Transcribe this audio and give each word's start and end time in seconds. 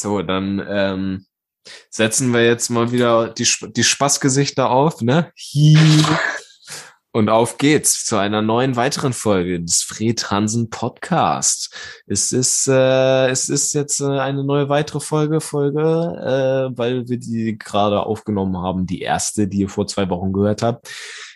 So, 0.00 0.22
dann 0.22 0.64
ähm, 0.66 1.26
setzen 1.90 2.32
wir 2.32 2.44
jetzt 2.44 2.70
mal 2.70 2.90
wieder 2.90 3.28
die, 3.28 3.46
die 3.76 3.84
Spaßgesichter 3.84 4.70
auf, 4.70 5.02
ne? 5.02 5.30
Und 7.12 7.28
auf 7.28 7.58
geht's 7.58 8.04
zu 8.04 8.16
einer 8.16 8.40
neuen 8.40 8.76
weiteren 8.76 9.12
Folge 9.12 9.60
des 9.60 9.82
Fred 9.82 10.30
Hansen 10.30 10.70
Podcast. 10.70 11.74
Es 12.06 12.30
ist, 12.30 12.68
äh, 12.68 13.28
es 13.28 13.48
ist 13.48 13.74
jetzt 13.74 14.00
äh, 14.00 14.04
eine 14.04 14.44
neue 14.44 14.68
weitere 14.68 15.00
Folge, 15.00 15.40
Folge, 15.40 15.80
äh, 15.80 16.78
weil 16.78 17.08
wir 17.08 17.18
die 17.18 17.58
gerade 17.58 18.06
aufgenommen 18.06 18.56
haben, 18.58 18.86
die 18.86 19.00
erste, 19.00 19.48
die 19.48 19.62
ihr 19.62 19.68
vor 19.68 19.88
zwei 19.88 20.08
Wochen 20.08 20.32
gehört 20.32 20.62
habt. 20.62 20.88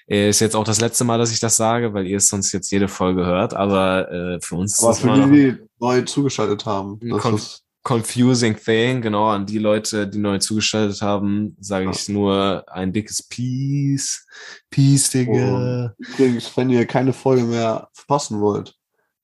Äh, 0.07 0.29
ist 0.29 0.41
jetzt 0.41 0.55
auch 0.55 0.65
das 0.65 0.81
letzte 0.81 1.03
Mal, 1.03 1.19
dass 1.19 1.33
ich 1.33 1.41
das 1.41 1.57
sage, 1.57 1.93
weil 1.93 2.07
ihr 2.07 2.19
es 2.19 2.29
sonst 2.29 2.53
jetzt 2.53 2.71
jede 2.71 2.87
Folge 2.87 3.27
hört. 3.27 3.53
Aber 3.55 4.11
äh, 4.13 4.41
für 4.41 4.55
uns 4.55 4.81
Aber 4.81 4.93
ist 4.93 4.99
es 4.99 5.03
für 5.03 5.27
die, 5.27 5.53
die 5.53 5.59
neu 5.81 6.03
zugeschaltet 6.03 6.67
haben. 6.67 7.01
Das 7.01 7.25
ist 7.25 7.64
confusing 7.85 8.57
thing. 8.57 9.01
Genau, 9.03 9.29
an 9.29 9.47
die 9.47 9.59
Leute, 9.59 10.09
die 10.09 10.19
neu 10.19 10.39
zugeschaltet 10.39 11.01
haben, 11.03 11.57
sage 11.61 11.91
ich 11.91 12.09
nur 12.09 12.65
ein 12.67 12.93
dickes 12.93 13.23
Peace. 13.23 14.27
Peace, 14.71 15.11
Digga. 15.11 15.93
Oh, 15.97 16.03
übrigens, 16.03 16.57
wenn 16.57 16.71
ihr 16.71 16.87
keine 16.87 17.13
Folge 17.13 17.45
mehr 17.45 17.89
verpassen 17.93 18.41
wollt, 18.41 18.75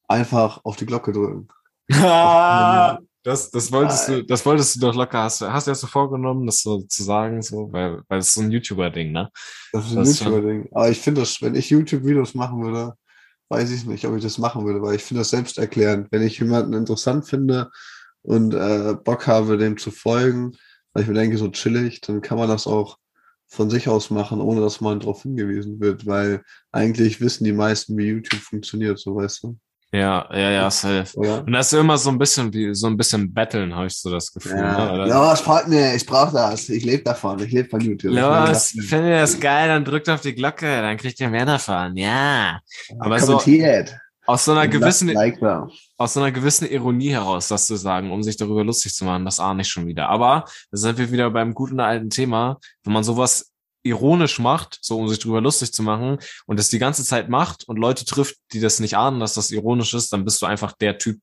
einfach 0.06 0.60
auf 0.64 0.76
die 0.76 0.86
Glocke 0.86 1.12
drücken. 1.12 1.48
das, 1.88 3.50
das 3.50 3.72
wolltest 3.72 4.08
du, 4.08 4.24
das 4.24 4.46
wolltest 4.46 4.76
du 4.76 4.80
doch 4.80 4.94
locker. 4.94 5.22
Hast 5.22 5.40
du, 5.40 5.52
hast 5.52 5.66
du 5.66 5.70
erst 5.70 5.80
so 5.80 5.86
vorgenommen, 5.86 6.46
das 6.46 6.60
so 6.60 6.82
zu 6.82 7.02
sagen, 7.02 7.42
so, 7.42 7.72
weil, 7.72 8.02
weil 8.08 8.18
es 8.18 8.28
ist 8.28 8.34
so 8.34 8.42
ein 8.42 8.52
YouTuber-Ding, 8.52 9.10
ne? 9.10 9.30
Das 9.72 9.86
ist 9.86 9.96
ein 9.96 10.04
YouTuber-Ding. 10.04 10.68
Aber 10.72 10.90
ich 10.90 11.00
finde 11.00 11.22
das, 11.22 11.40
wenn 11.42 11.54
ich 11.54 11.70
YouTube-Videos 11.70 12.34
machen 12.34 12.62
würde, 12.62 12.94
weiß 13.48 13.70
ich 13.70 13.84
nicht, 13.84 14.04
ob 14.06 14.16
ich 14.16 14.22
das 14.22 14.38
machen 14.38 14.64
würde, 14.64 14.80
weil 14.80 14.94
ich 14.94 15.02
finde 15.02 15.22
das 15.22 15.30
selbst 15.30 15.58
erklärend. 15.58 16.08
Wenn 16.10 16.22
ich 16.22 16.38
jemanden 16.38 16.72
interessant 16.72 17.26
finde, 17.26 17.70
und 18.22 18.54
äh, 18.54 18.94
Bock 19.02 19.26
habe, 19.26 19.56
dem 19.56 19.78
zu 19.78 19.90
folgen, 19.90 20.52
weil 20.92 21.02
ich 21.02 21.08
mir 21.08 21.14
denke, 21.14 21.38
so 21.38 21.48
chillig, 21.48 22.00
dann 22.00 22.20
kann 22.20 22.38
man 22.38 22.48
das 22.48 22.66
auch 22.66 22.98
von 23.48 23.68
sich 23.68 23.88
aus 23.88 24.10
machen, 24.10 24.40
ohne 24.40 24.60
dass 24.60 24.80
man 24.80 25.00
darauf 25.00 25.22
hingewiesen 25.22 25.80
wird, 25.80 26.06
weil 26.06 26.42
eigentlich 26.70 27.20
wissen 27.20 27.44
die 27.44 27.52
meisten, 27.52 27.96
wie 27.98 28.08
YouTube 28.08 28.40
funktioniert, 28.40 28.98
so 28.98 29.16
weißt 29.16 29.42
du. 29.42 29.58
Ja, 29.92 30.28
ja, 30.32 30.50
ja, 30.52 30.70
safe. 30.70 31.16
Oder? 31.16 31.44
Und 31.44 31.52
das 31.52 31.72
ist 31.72 31.78
immer 31.80 31.98
so 31.98 32.10
ein 32.10 32.18
bisschen 32.18 32.52
wie 32.52 32.72
so 32.76 32.86
ein 32.86 32.96
bisschen 32.96 33.34
Betteln, 33.34 33.74
habe 33.74 33.88
ich 33.88 33.96
so 33.96 34.08
das 34.08 34.32
Gefühl. 34.32 34.56
Ja, 34.56 34.96
ne? 34.96 35.08
ja 35.08 35.32
es 35.32 35.40
freut 35.40 35.66
mir, 35.66 35.96
ich 35.96 36.06
brauche 36.06 36.32
das. 36.32 36.68
Ich 36.68 36.84
lebe 36.84 37.02
davon, 37.02 37.40
ich 37.42 37.50
lebe 37.50 37.68
von 37.68 37.80
YouTube. 37.80 38.12
Los, 38.12 38.68
findet 38.68 39.10
ihr 39.10 39.20
das 39.20 39.40
geil, 39.40 39.66
dann 39.66 39.84
drückt 39.84 40.08
auf 40.08 40.20
die 40.20 40.34
Glocke, 40.34 40.66
dann 40.80 40.96
kriegt 40.96 41.18
ihr 41.18 41.28
mehr 41.28 41.44
davon. 41.44 41.96
Ja. 41.96 42.60
Aber 43.00 43.18
Kommentiert. 43.18 43.88
so 43.88 43.94
aus 44.30 44.44
so 44.44 44.52
einer 44.52 44.68
gewissen 44.68 45.08
like 45.08 45.42
aus 45.96 46.14
so 46.14 46.20
einer 46.20 46.30
gewissen 46.30 46.68
Ironie 46.68 47.10
heraus, 47.10 47.48
das 47.48 47.66
zu 47.66 47.76
sagen, 47.76 48.12
um 48.12 48.22
sich 48.22 48.36
darüber 48.36 48.62
lustig 48.62 48.94
zu 48.94 49.04
machen, 49.04 49.24
das 49.24 49.40
ahne 49.40 49.62
ich 49.62 49.68
schon 49.68 49.86
wieder. 49.86 50.08
Aber 50.08 50.44
da 50.70 50.76
sind 50.76 50.98
wir 50.98 51.10
wieder 51.10 51.30
beim 51.30 51.52
guten 51.52 51.80
alten 51.80 52.10
Thema, 52.10 52.58
wenn 52.84 52.92
man 52.92 53.02
sowas 53.02 53.50
ironisch 53.82 54.38
macht, 54.38 54.78
so 54.82 54.98
um 54.98 55.08
sich 55.08 55.18
darüber 55.18 55.40
lustig 55.40 55.72
zu 55.72 55.82
machen 55.82 56.18
und 56.46 56.58
das 56.58 56.68
die 56.68 56.78
ganze 56.78 57.04
Zeit 57.04 57.28
macht 57.28 57.64
und 57.66 57.78
Leute 57.78 58.04
trifft, 58.04 58.36
die 58.52 58.60
das 58.60 58.78
nicht 58.78 58.96
ahnen, 58.96 59.18
dass 59.18 59.34
das 59.34 59.50
ironisch 59.50 59.94
ist, 59.94 60.12
dann 60.12 60.24
bist 60.24 60.40
du 60.42 60.46
einfach 60.46 60.72
der 60.72 60.98
Typ, 60.98 61.20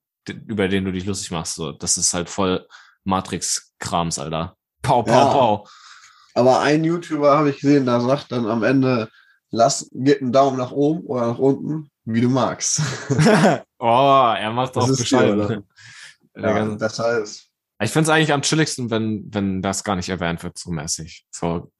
über 0.47 0.67
den 0.67 0.83
du 0.83 0.91
dich 0.91 1.05
lustig 1.05 1.31
machst. 1.31 1.55
So, 1.55 1.71
das 1.71 1.97
ist 1.97 2.13
halt 2.13 2.29
voll 2.29 2.67
Matrix-Krams, 3.05 4.19
Alter. 4.19 4.57
Pau, 4.81 5.03
pau, 5.03 5.11
ja. 5.11 5.25
pau. 5.25 5.67
Aber 6.33 6.59
ein 6.59 6.83
YouTuber 6.83 7.37
habe 7.37 7.51
ich 7.51 7.61
gesehen, 7.61 7.85
der 7.85 8.01
sagt 8.01 8.31
dann 8.31 8.47
am 8.47 8.63
Ende, 8.63 9.09
lass, 9.49 9.89
gib 9.93 10.21
einen 10.21 10.33
Daumen 10.33 10.57
nach 10.57 10.71
oben 10.71 11.05
oder 11.05 11.27
nach 11.27 11.39
unten, 11.39 11.89
wie 12.07 12.21
du 12.21 12.29
magst. 12.29 12.81
oh, 13.79 14.33
er 14.37 14.51
macht 14.51 14.75
das 14.75 14.83
auch 14.83 14.97
Bescheid. 14.97 15.63
Ja, 16.39 16.63
besser 16.65 17.23
ist. 17.23 17.47
Ich 17.81 17.89
finde 17.89 18.03
es 18.03 18.09
eigentlich 18.09 18.31
am 18.31 18.43
chilligsten, 18.43 18.91
wenn, 18.91 19.27
wenn 19.33 19.63
das 19.63 19.83
gar 19.83 19.95
nicht 19.95 20.09
erwähnt 20.09 20.43
wird, 20.43 20.55
so 20.55 20.69
mäßig. 20.69 21.25
So, 21.31 21.71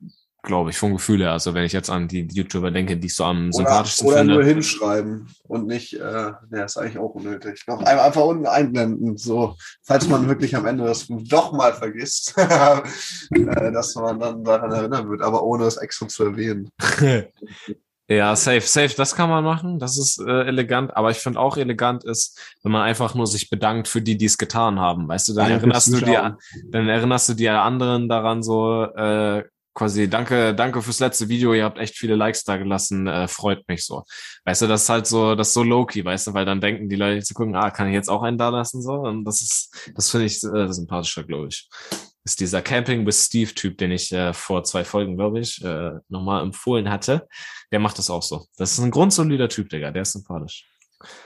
glaube 0.41 0.71
ich, 0.71 0.77
vom 0.79 0.93
Gefühl 0.93 1.19
her. 1.19 1.33
Also 1.33 1.53
wenn 1.53 1.63
ich 1.63 1.73
jetzt 1.73 1.91
an 1.91 2.07
die 2.07 2.27
YouTuber 2.31 2.71
denke, 2.71 2.97
die 2.97 3.05
ich 3.05 3.15
so 3.15 3.23
am 3.23 3.51
sympathischsten 3.51 4.07
oder 4.07 4.17
finde. 4.17 4.33
Oder 4.33 4.43
nur 4.43 4.51
hinschreiben 4.51 5.29
und 5.43 5.67
nicht, 5.67 5.93
äh, 5.93 5.99
ja, 6.51 6.63
ist 6.63 6.77
eigentlich 6.77 6.97
auch 6.97 7.13
unnötig. 7.13 7.65
Noch 7.67 7.83
einfach 7.83 8.23
unten 8.23 8.47
einblenden, 8.47 9.15
so, 9.15 9.55
falls 9.83 10.07
man 10.07 10.27
wirklich 10.27 10.55
am 10.55 10.65
Ende 10.65 10.85
das 10.85 11.05
doch 11.07 11.51
mal 11.51 11.73
vergisst, 11.73 12.33
äh, 12.37 12.81
dass 13.71 13.93
man 13.93 14.19
dann 14.19 14.43
daran 14.43 14.71
erinnern 14.71 15.07
wird, 15.07 15.21
aber 15.21 15.43
ohne 15.43 15.65
es 15.65 15.77
extra 15.77 16.07
zu 16.07 16.23
erwähnen. 16.23 16.69
Ja, 18.09 18.35
safe, 18.37 18.61
safe, 18.61 18.95
das 18.95 19.15
kann 19.15 19.29
man 19.29 19.43
machen. 19.43 19.79
Das 19.79 19.97
ist 19.97 20.19
äh, 20.19 20.45
elegant. 20.45 20.95
Aber 20.95 21.11
ich 21.11 21.17
finde 21.17 21.39
auch 21.39 21.57
elegant 21.57 22.05
ist, 22.05 22.39
wenn 22.63 22.71
man 22.71 22.83
einfach 22.83 23.15
nur 23.15 23.27
sich 23.27 23.49
bedankt 23.49 23.89
für 23.89 24.01
die, 24.01 24.17
die 24.17 24.25
es 24.25 24.37
getan 24.37 24.79
haben. 24.79 25.07
Weißt 25.07 25.27
du, 25.27 25.33
dann 25.33 25.49
ja, 25.49 25.55
erinnerst 25.57 25.93
du 25.93 25.99
dir, 25.99 26.37
dann 26.69 26.87
erinnerst 26.87 27.29
du 27.29 27.33
die 27.33 27.49
anderen 27.49 28.07
daran 28.07 28.43
so, 28.43 28.83
äh, 28.83 29.43
quasi, 29.73 30.09
danke, 30.09 30.55
danke 30.55 30.81
fürs 30.81 30.99
letzte 30.99 31.29
Video, 31.29 31.53
ihr 31.53 31.63
habt 31.63 31.77
echt 31.77 31.95
viele 31.95 32.15
Likes 32.15 32.43
da 32.43 32.57
gelassen, 32.57 33.05
äh, 33.05 33.27
freut 33.27 33.67
mich 33.67 33.85
so. 33.85 34.05
Weißt 34.45 34.63
du, 34.63 34.67
das 34.67 34.83
ist 34.83 34.89
halt 34.89 35.05
so, 35.05 35.35
das 35.35 35.49
ist 35.49 35.53
so 35.53 35.61
low-key, 35.61 36.03
weißt 36.03 36.27
du, 36.27 36.33
weil 36.33 36.45
dann 36.45 36.61
denken 36.61 36.89
die 36.89 36.95
Leute 36.95 37.23
zu 37.23 37.35
gucken, 37.35 37.55
ah, 37.55 37.69
kann 37.69 37.87
ich 37.87 37.93
jetzt 37.93 38.09
auch 38.09 38.23
einen 38.23 38.39
da 38.39 38.49
lassen, 38.49 38.81
so. 38.81 38.93
Und 38.93 39.23
das 39.25 39.41
ist, 39.41 39.91
das 39.93 40.09
finde 40.09 40.25
ich 40.25 40.43
äh, 40.43 40.73
sympathischer, 40.73 41.23
glaube 41.23 41.49
ich 41.49 41.69
ist 42.27 42.41
dieser 42.41 42.61
Camping 42.61 43.05
with 43.05 43.25
Steve 43.25 43.53
Typ, 43.53 43.77
den 43.77 43.91
ich 43.91 44.11
äh, 44.11 44.33
vor 44.33 44.63
zwei 44.65 44.83
Folgen, 44.83 45.15
glaube 45.15 45.39
ich, 45.39 45.63
äh, 45.63 45.91
nochmal 46.09 46.43
empfohlen 46.43 46.89
hatte. 46.89 47.25
Der 47.71 47.79
macht 47.79 47.97
das 47.97 48.09
auch 48.09 48.21
so. 48.21 48.45
Das 48.57 48.73
ist 48.73 48.79
ein 48.79 48.91
grundsolider 48.91 49.47
Typ, 49.47 49.69
Digga. 49.69 49.91
Der 49.91 50.01
ist 50.01 50.11
sympathisch. 50.11 50.65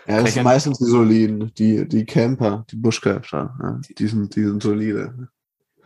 Ja, 0.07 0.21
das 0.21 0.35
sind 0.35 0.43
meistens 0.43 0.77
die 0.77 0.85
soliden, 0.85 1.51
die, 1.57 1.87
die 1.87 2.05
Camper, 2.05 2.65
die 2.69 2.75
Bushcrafter. 2.75 3.55
Ja, 3.61 3.81
die, 3.97 4.07
sind, 4.07 4.35
die 4.35 4.43
sind 4.43 4.61
solide. 4.61 5.29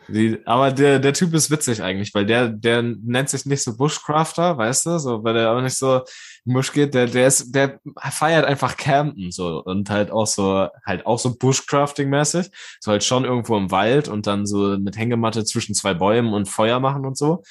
Die, 0.10 0.38
aber 0.46 0.72
der, 0.72 1.00
der 1.00 1.14
Typ 1.14 1.34
ist 1.34 1.50
witzig 1.50 1.82
eigentlich, 1.82 2.14
weil 2.14 2.26
der, 2.26 2.50
der 2.50 2.82
nennt 2.82 3.30
sich 3.30 3.46
nicht 3.46 3.64
so 3.64 3.76
Bushcrafter, 3.78 4.58
weißt 4.58 4.86
du, 4.86 5.00
so, 5.00 5.24
weil 5.24 5.38
er 5.38 5.52
auch 5.52 5.62
nicht 5.62 5.78
so, 5.78 6.02
Musch 6.46 6.72
geht, 6.74 6.94
der, 6.94 7.08
der 7.08 7.28
ist, 7.28 7.54
der 7.54 7.80
feiert 8.12 8.46
einfach 8.46 8.78
Campen 8.78 9.32
so 9.32 9.64
und 9.64 9.90
halt 9.90 10.12
auch 10.12 10.28
so, 10.28 10.68
halt 10.86 11.06
auch 11.06 11.18
so 11.18 11.30
Bushcrafting-mäßig. 11.30 12.52
So 12.80 12.92
halt 12.92 13.04
schon 13.04 13.26
irgendwo 13.26 13.58
im 13.58 13.72
Wald 13.72 14.08
und 14.08 14.28
dann 14.28 14.46
so 14.46 14.78
mit 14.78 14.98
Hängematte 14.98 15.44
zwischen 15.44 15.74
zwei 15.74 15.96
Bäumen 15.96 16.34
und 16.34 16.48
Feuer 16.48 16.80
machen 16.80 17.06
und 17.06 17.18
so. 17.18 17.44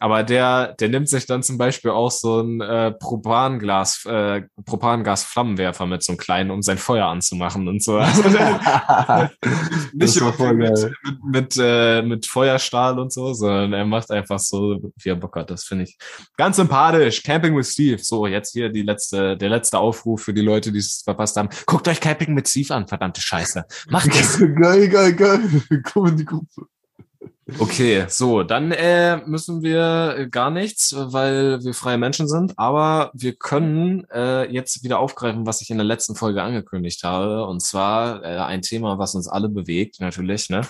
Aber 0.00 0.22
der, 0.24 0.74
der 0.74 0.88
nimmt 0.88 1.08
sich 1.08 1.26
dann 1.26 1.42
zum 1.42 1.58
Beispiel 1.58 1.92
auch 1.92 2.10
so 2.10 2.40
ein 2.40 2.60
äh, 2.60 2.92
Propanglas, 2.92 4.04
äh, 4.06 4.42
Propangas-Flammenwerfer 4.64 5.86
mit 5.86 6.02
so 6.02 6.12
einem 6.12 6.18
kleinen, 6.18 6.50
um 6.50 6.62
sein 6.62 6.78
Feuer 6.78 7.06
anzumachen 7.06 7.68
und 7.68 7.82
so. 7.82 7.98
Also 7.98 8.28
der, 8.30 9.30
nicht 9.92 10.20
mit, 10.20 10.54
mit, 10.54 10.92
mit, 11.24 11.56
äh, 11.60 12.02
mit 12.02 12.26
Feuerstahl 12.26 12.98
und 12.98 13.12
so, 13.12 13.32
sondern 13.32 13.72
er 13.74 13.84
macht 13.84 14.10
einfach 14.10 14.38
so, 14.38 14.92
wie 14.96 15.08
er 15.08 15.16
Bock 15.16 15.36
hat. 15.36 15.50
Das 15.50 15.64
finde 15.64 15.84
ich 15.84 15.96
ganz 16.36 16.56
sympathisch. 16.56 17.22
Camping 17.22 17.56
with 17.56 17.70
Steve. 17.70 17.98
So, 18.02 18.26
jetzt 18.26 18.39
jetzt 18.40 18.52
hier 18.52 18.70
die 18.70 18.82
letzte, 18.82 19.36
der 19.36 19.50
letzte 19.50 19.78
Aufruf 19.78 20.22
für 20.22 20.34
die 20.34 20.40
Leute, 20.40 20.72
die 20.72 20.78
es 20.78 21.02
verpasst 21.04 21.36
haben. 21.36 21.50
Guckt 21.66 21.86
euch 21.88 22.00
Camping 22.00 22.34
mit 22.34 22.48
Steve 22.48 22.74
an, 22.74 22.88
verdammte 22.88 23.20
Scheiße. 23.20 23.64
Macht 23.88 24.08
das. 24.14 24.38
geil, 24.38 24.88
geil, 24.88 25.14
geil. 25.14 25.40
Komm 25.84 26.06
in 26.06 26.16
die 26.16 26.24
Gruppe. 26.24 26.66
Okay, 27.58 28.04
so, 28.08 28.44
dann 28.44 28.70
äh, 28.70 29.16
müssen 29.26 29.62
wir 29.62 30.28
gar 30.30 30.50
nichts, 30.50 30.94
weil 30.96 31.62
wir 31.64 31.74
freie 31.74 31.98
Menschen 31.98 32.28
sind, 32.28 32.56
aber 32.58 33.10
wir 33.12 33.34
können 33.34 34.06
äh, 34.12 34.48
jetzt 34.52 34.84
wieder 34.84 35.00
aufgreifen, 35.00 35.46
was 35.46 35.60
ich 35.60 35.70
in 35.70 35.78
der 35.78 35.84
letzten 35.84 36.14
Folge 36.14 36.42
angekündigt 36.42 37.02
habe, 37.02 37.44
und 37.46 37.60
zwar 37.60 38.22
äh, 38.22 38.38
ein 38.38 38.62
Thema, 38.62 38.98
was 38.98 39.16
uns 39.16 39.26
alle 39.26 39.48
bewegt, 39.48 40.00
natürlich. 40.00 40.48
Ne? 40.48 40.60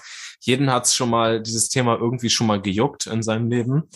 Jeden 0.41 0.73
hat 0.73 0.87
es 0.87 0.95
schon 0.95 1.11
mal, 1.11 1.43
dieses 1.43 1.69
Thema 1.69 1.99
irgendwie 1.99 2.31
schon 2.31 2.47
mal 2.47 2.63
gejuckt 2.63 3.07
in 3.07 3.23
seinem 3.23 3.51
Leben. 3.51 3.91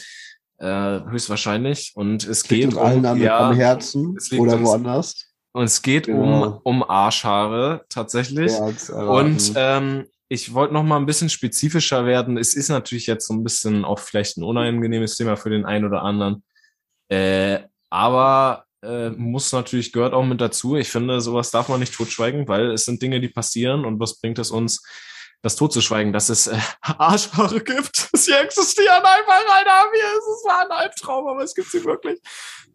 Äh, 0.64 1.10
höchstwahrscheinlich. 1.10 1.92
Und 1.94 2.26
es 2.26 2.42
geht 2.42 2.72
um 2.72 2.78
allen 2.78 3.20
ja, 3.20 3.50
am 3.50 3.54
Herzen 3.54 4.16
oder 4.38 4.62
woanders. 4.62 5.26
Und 5.52 5.64
es 5.64 5.82
geht 5.82 6.06
genau. 6.06 6.60
um, 6.64 6.80
um 6.80 6.82
Arschhaare 6.88 7.84
tatsächlich. 7.90 8.50
Und 8.88 9.52
ähm, 9.56 10.06
ich 10.30 10.54
wollte 10.54 10.72
noch 10.72 10.82
mal 10.82 10.96
ein 10.96 11.04
bisschen 11.04 11.28
spezifischer 11.28 12.06
werden. 12.06 12.38
Es 12.38 12.54
ist 12.54 12.70
natürlich 12.70 13.06
jetzt 13.06 13.26
so 13.26 13.34
ein 13.34 13.44
bisschen 13.44 13.84
auch 13.84 13.98
vielleicht 13.98 14.38
ein 14.38 14.42
unangenehmes 14.42 15.16
Thema 15.16 15.36
für 15.36 15.50
den 15.50 15.66
einen 15.66 15.84
oder 15.84 16.02
anderen. 16.02 16.42
Äh, 17.10 17.58
aber 17.90 18.64
äh, 18.82 19.10
muss 19.10 19.52
natürlich, 19.52 19.92
gehört 19.92 20.14
auch 20.14 20.24
mit 20.24 20.40
dazu. 20.40 20.76
Ich 20.76 20.88
finde, 20.88 21.20
sowas 21.20 21.50
darf 21.50 21.68
man 21.68 21.80
nicht 21.80 21.92
totschweigen, 21.92 22.48
weil 22.48 22.70
es 22.70 22.86
sind 22.86 23.02
Dinge, 23.02 23.20
die 23.20 23.28
passieren 23.28 23.84
und 23.84 24.00
was 24.00 24.18
bringt 24.18 24.38
es 24.38 24.50
uns, 24.50 24.82
das 25.44 25.56
totzuschweigen, 25.56 26.14
dass 26.14 26.30
es 26.30 26.46
äh, 26.46 26.58
Arschhaare 26.80 27.60
gibt. 27.62 28.08
Sie 28.16 28.32
existieren 28.32 28.96
einfach, 28.96 29.54
Alter. 29.54 29.90
Mir 29.92 30.18
ist 30.18 30.26
es 30.26 30.44
war 30.46 30.62
ein 30.62 30.70
Albtraum, 30.70 31.28
aber 31.28 31.42
es 31.42 31.54
gibt 31.54 31.70
sie 31.70 31.84
wirklich. 31.84 32.18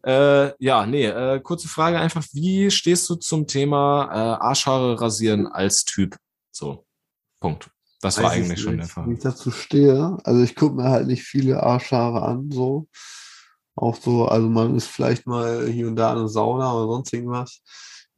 Äh, 0.05 0.53
ja, 0.63 0.85
nee, 0.85 1.07
äh, 1.07 1.39
kurze 1.39 1.67
Frage 1.67 1.99
einfach. 1.99 2.23
Wie 2.31 2.69
stehst 2.69 3.09
du 3.09 3.15
zum 3.15 3.47
Thema 3.47 4.05
äh, 4.11 4.45
Arschhaare 4.45 5.01
rasieren 5.01 5.47
als 5.47 5.83
Typ? 5.83 6.15
So, 6.51 6.85
Punkt. 7.39 7.71
Das 8.01 8.17
Weiß 8.17 8.23
war 8.23 8.31
eigentlich 8.31 8.61
schon 8.61 8.77
der 8.77 8.85
Fall. 8.85 9.07
Wie 9.07 9.13
ich 9.13 9.19
dazu 9.19 9.49
stehe, 9.49 10.17
also 10.23 10.41
ich 10.43 10.55
gucke 10.55 10.75
mir 10.75 10.89
halt 10.89 11.07
nicht 11.07 11.23
viele 11.23 11.61
Arschhaare 11.63 12.21
an, 12.21 12.51
so. 12.51 12.87
Auch 13.75 13.95
so, 13.95 14.27
also 14.27 14.47
man 14.47 14.75
ist 14.75 14.87
vielleicht 14.87 15.25
mal 15.25 15.67
hier 15.67 15.87
und 15.87 15.95
da 15.95 16.11
in 16.11 16.19
der 16.19 16.27
Sauna 16.27 16.71
oder 16.73 16.93
sonst 16.93 17.13
irgendwas 17.13 17.61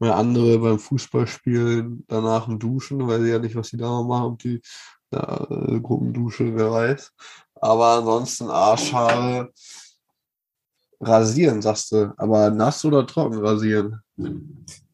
weil 0.01 0.11
andere 0.13 0.57
beim 0.57 0.79
Fußballspielen 0.79 2.05
danach 2.07 2.47
im 2.47 2.57
Duschen, 2.57 3.07
weil 3.07 3.21
sie 3.21 3.29
ja 3.29 3.37
nicht, 3.37 3.55
was 3.55 3.67
sie 3.67 3.77
da 3.77 4.01
machen, 4.01 4.31
ob 4.33 4.39
die 4.39 4.59
der 5.13 5.47
äh, 5.49 5.79
Gruppendusche, 5.79 6.55
wer 6.55 6.71
weiß. 6.71 7.11
Aber 7.55 7.97
ansonsten 7.97 8.49
Arschhaare 8.49 9.51
rasieren, 10.99 11.61
sagst 11.61 11.91
du. 11.91 12.13
Aber 12.17 12.49
nass 12.49 12.83
oder 12.83 13.05
trocken 13.05 13.45
rasieren? 13.45 14.01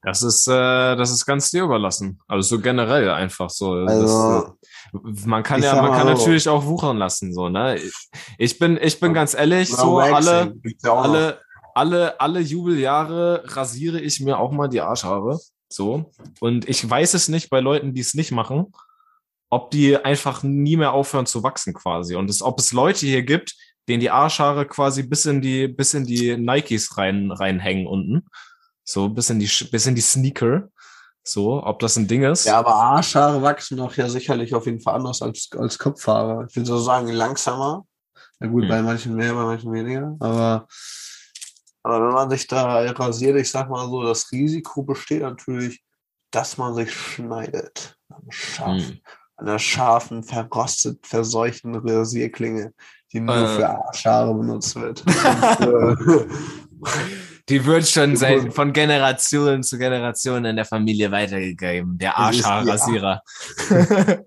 Das 0.03 0.23
ist, 0.23 0.45
äh, 0.47 0.95
das 0.97 1.11
ist 1.11 1.25
ganz 1.25 1.51
dir 1.51 1.63
überlassen. 1.63 2.19
Also 2.27 2.57
so 2.57 2.61
generell 2.61 3.09
einfach 3.09 3.49
so. 3.49 3.71
Also, 3.71 4.55
das, 4.91 5.21
äh, 5.23 5.25
man 5.25 5.43
kann 5.43 5.63
ja, 5.63 5.81
man 5.81 5.91
kann 5.91 6.07
so. 6.07 6.13
natürlich 6.13 6.49
auch 6.49 6.65
wuchern 6.65 6.97
lassen, 6.97 7.33
so, 7.33 7.47
ne? 7.47 7.79
Ich 8.37 8.59
bin, 8.59 8.77
ich 8.81 8.99
bin 8.99 9.13
ganz 9.13 9.33
ehrlich, 9.33 9.73
so 9.73 9.99
alle, 9.99 10.53
ja 10.83 10.93
alle, 10.93 11.39
alle, 11.77 12.19
alle 12.19 12.39
Jubeljahre 12.39 13.43
rasiere 13.45 13.99
ich 14.01 14.19
mir 14.19 14.39
auch 14.39 14.51
mal 14.51 14.67
die 14.67 14.81
Arschhaare. 14.81 15.39
So. 15.69 16.11
Und 16.39 16.67
ich 16.67 16.89
weiß 16.89 17.13
es 17.13 17.27
nicht 17.27 17.49
bei 17.49 17.59
Leuten, 17.59 17.93
die 17.93 18.01
es 18.01 18.15
nicht 18.15 18.31
machen, 18.31 18.73
ob 19.49 19.69
die 19.71 19.95
einfach 19.95 20.43
nie 20.43 20.75
mehr 20.75 20.93
aufhören 20.93 21.27
zu 21.27 21.43
wachsen 21.43 21.73
quasi. 21.73 22.15
Und 22.15 22.29
es, 22.29 22.41
ob 22.41 22.59
es 22.59 22.73
Leute 22.73 23.05
hier 23.05 23.21
gibt, 23.23 23.55
denen 23.87 23.99
die 23.99 24.09
Arschhaare 24.09 24.65
quasi 24.65 25.03
bis 25.03 25.25
in 25.25 25.39
die, 25.41 25.67
bis 25.67 25.93
in 25.93 26.05
die 26.05 26.35
Nikes 26.35 26.97
rein, 26.97 27.31
reinhängen 27.31 27.85
unten. 27.85 28.25
So, 28.83 29.09
bis 29.09 29.29
in 29.29 29.39
die, 29.39 29.49
bis 29.71 29.85
in 29.85 29.95
die 29.95 30.01
Sneaker. 30.01 30.69
So, 31.23 31.61
ob 31.63 31.79
das 31.79 31.97
ein 31.97 32.07
Ding 32.07 32.23
ist. 32.23 32.45
Ja, 32.45 32.59
aber 32.59 32.73
Arschhaare 32.73 33.41
wachsen 33.41 33.77
doch 33.77 33.95
ja 33.97 34.09
sicherlich 34.09 34.55
auf 34.55 34.65
jeden 34.65 34.79
Fall 34.79 34.95
anders 34.95 35.21
als, 35.21 35.49
als 35.57 35.77
Kopfhaare. 35.77 36.47
Ich 36.49 36.55
würde 36.55 36.67
so 36.67 36.79
sagen, 36.79 37.09
langsamer. 37.09 37.85
Na 38.39 38.47
gut, 38.47 38.63
Hm. 38.63 38.69
bei 38.69 38.81
manchen 38.81 39.15
mehr, 39.15 39.33
bei 39.33 39.43
manchen 39.43 39.71
weniger. 39.73 40.15
Aber, 40.19 40.67
aber 41.87 42.07
wenn 42.07 42.13
man 42.13 42.29
sich 42.29 42.45
da 42.47 42.81
rasiert, 42.91 43.37
ich 43.37 43.49
sag 43.49 43.69
mal 43.69 43.87
so, 43.87 44.03
das 44.03 44.31
Risiko 44.31 44.83
besteht 44.83 45.21
natürlich, 45.21 45.81
dass 46.31 46.57
man 46.57 46.75
sich 46.75 46.93
schneidet. 46.93 47.97
Scharf, 48.29 48.83
Hm. 48.83 48.99
An 49.37 49.45
der 49.45 49.59
scharfen, 49.59 50.23
verrostet, 50.23 51.05
verseuchten 51.05 51.75
Rasierklinge, 51.75 52.73
die 53.13 53.19
nur 53.19 53.35
Äh. 53.35 53.55
für 53.55 53.69
Arschhaare 53.69 54.33
benutzt 54.33 54.75
wird. 54.75 55.03
Und, 55.59 56.27
äh, 56.27 56.27
Die 57.49 57.63
wird 57.65 57.87
schon 57.87 58.15
seit, 58.17 58.53
von 58.53 58.73
Generation 58.73 59.63
zu 59.63 59.77
Generation 59.77 60.43
in 60.43 60.55
der 60.57 60.65
Familie 60.65 61.09
weitergegeben. 61.11 61.97
Der 61.97 62.17
Arschhaarrasierer. 62.17 63.21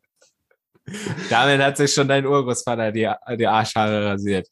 Damit 1.28 1.60
hat 1.60 1.76
sich 1.76 1.92
schon 1.92 2.08
dein 2.08 2.26
Urgroßvater 2.26 2.90
die, 2.92 3.08
die 3.36 3.46
Arschhaare 3.46 4.06
rasiert. 4.06 4.48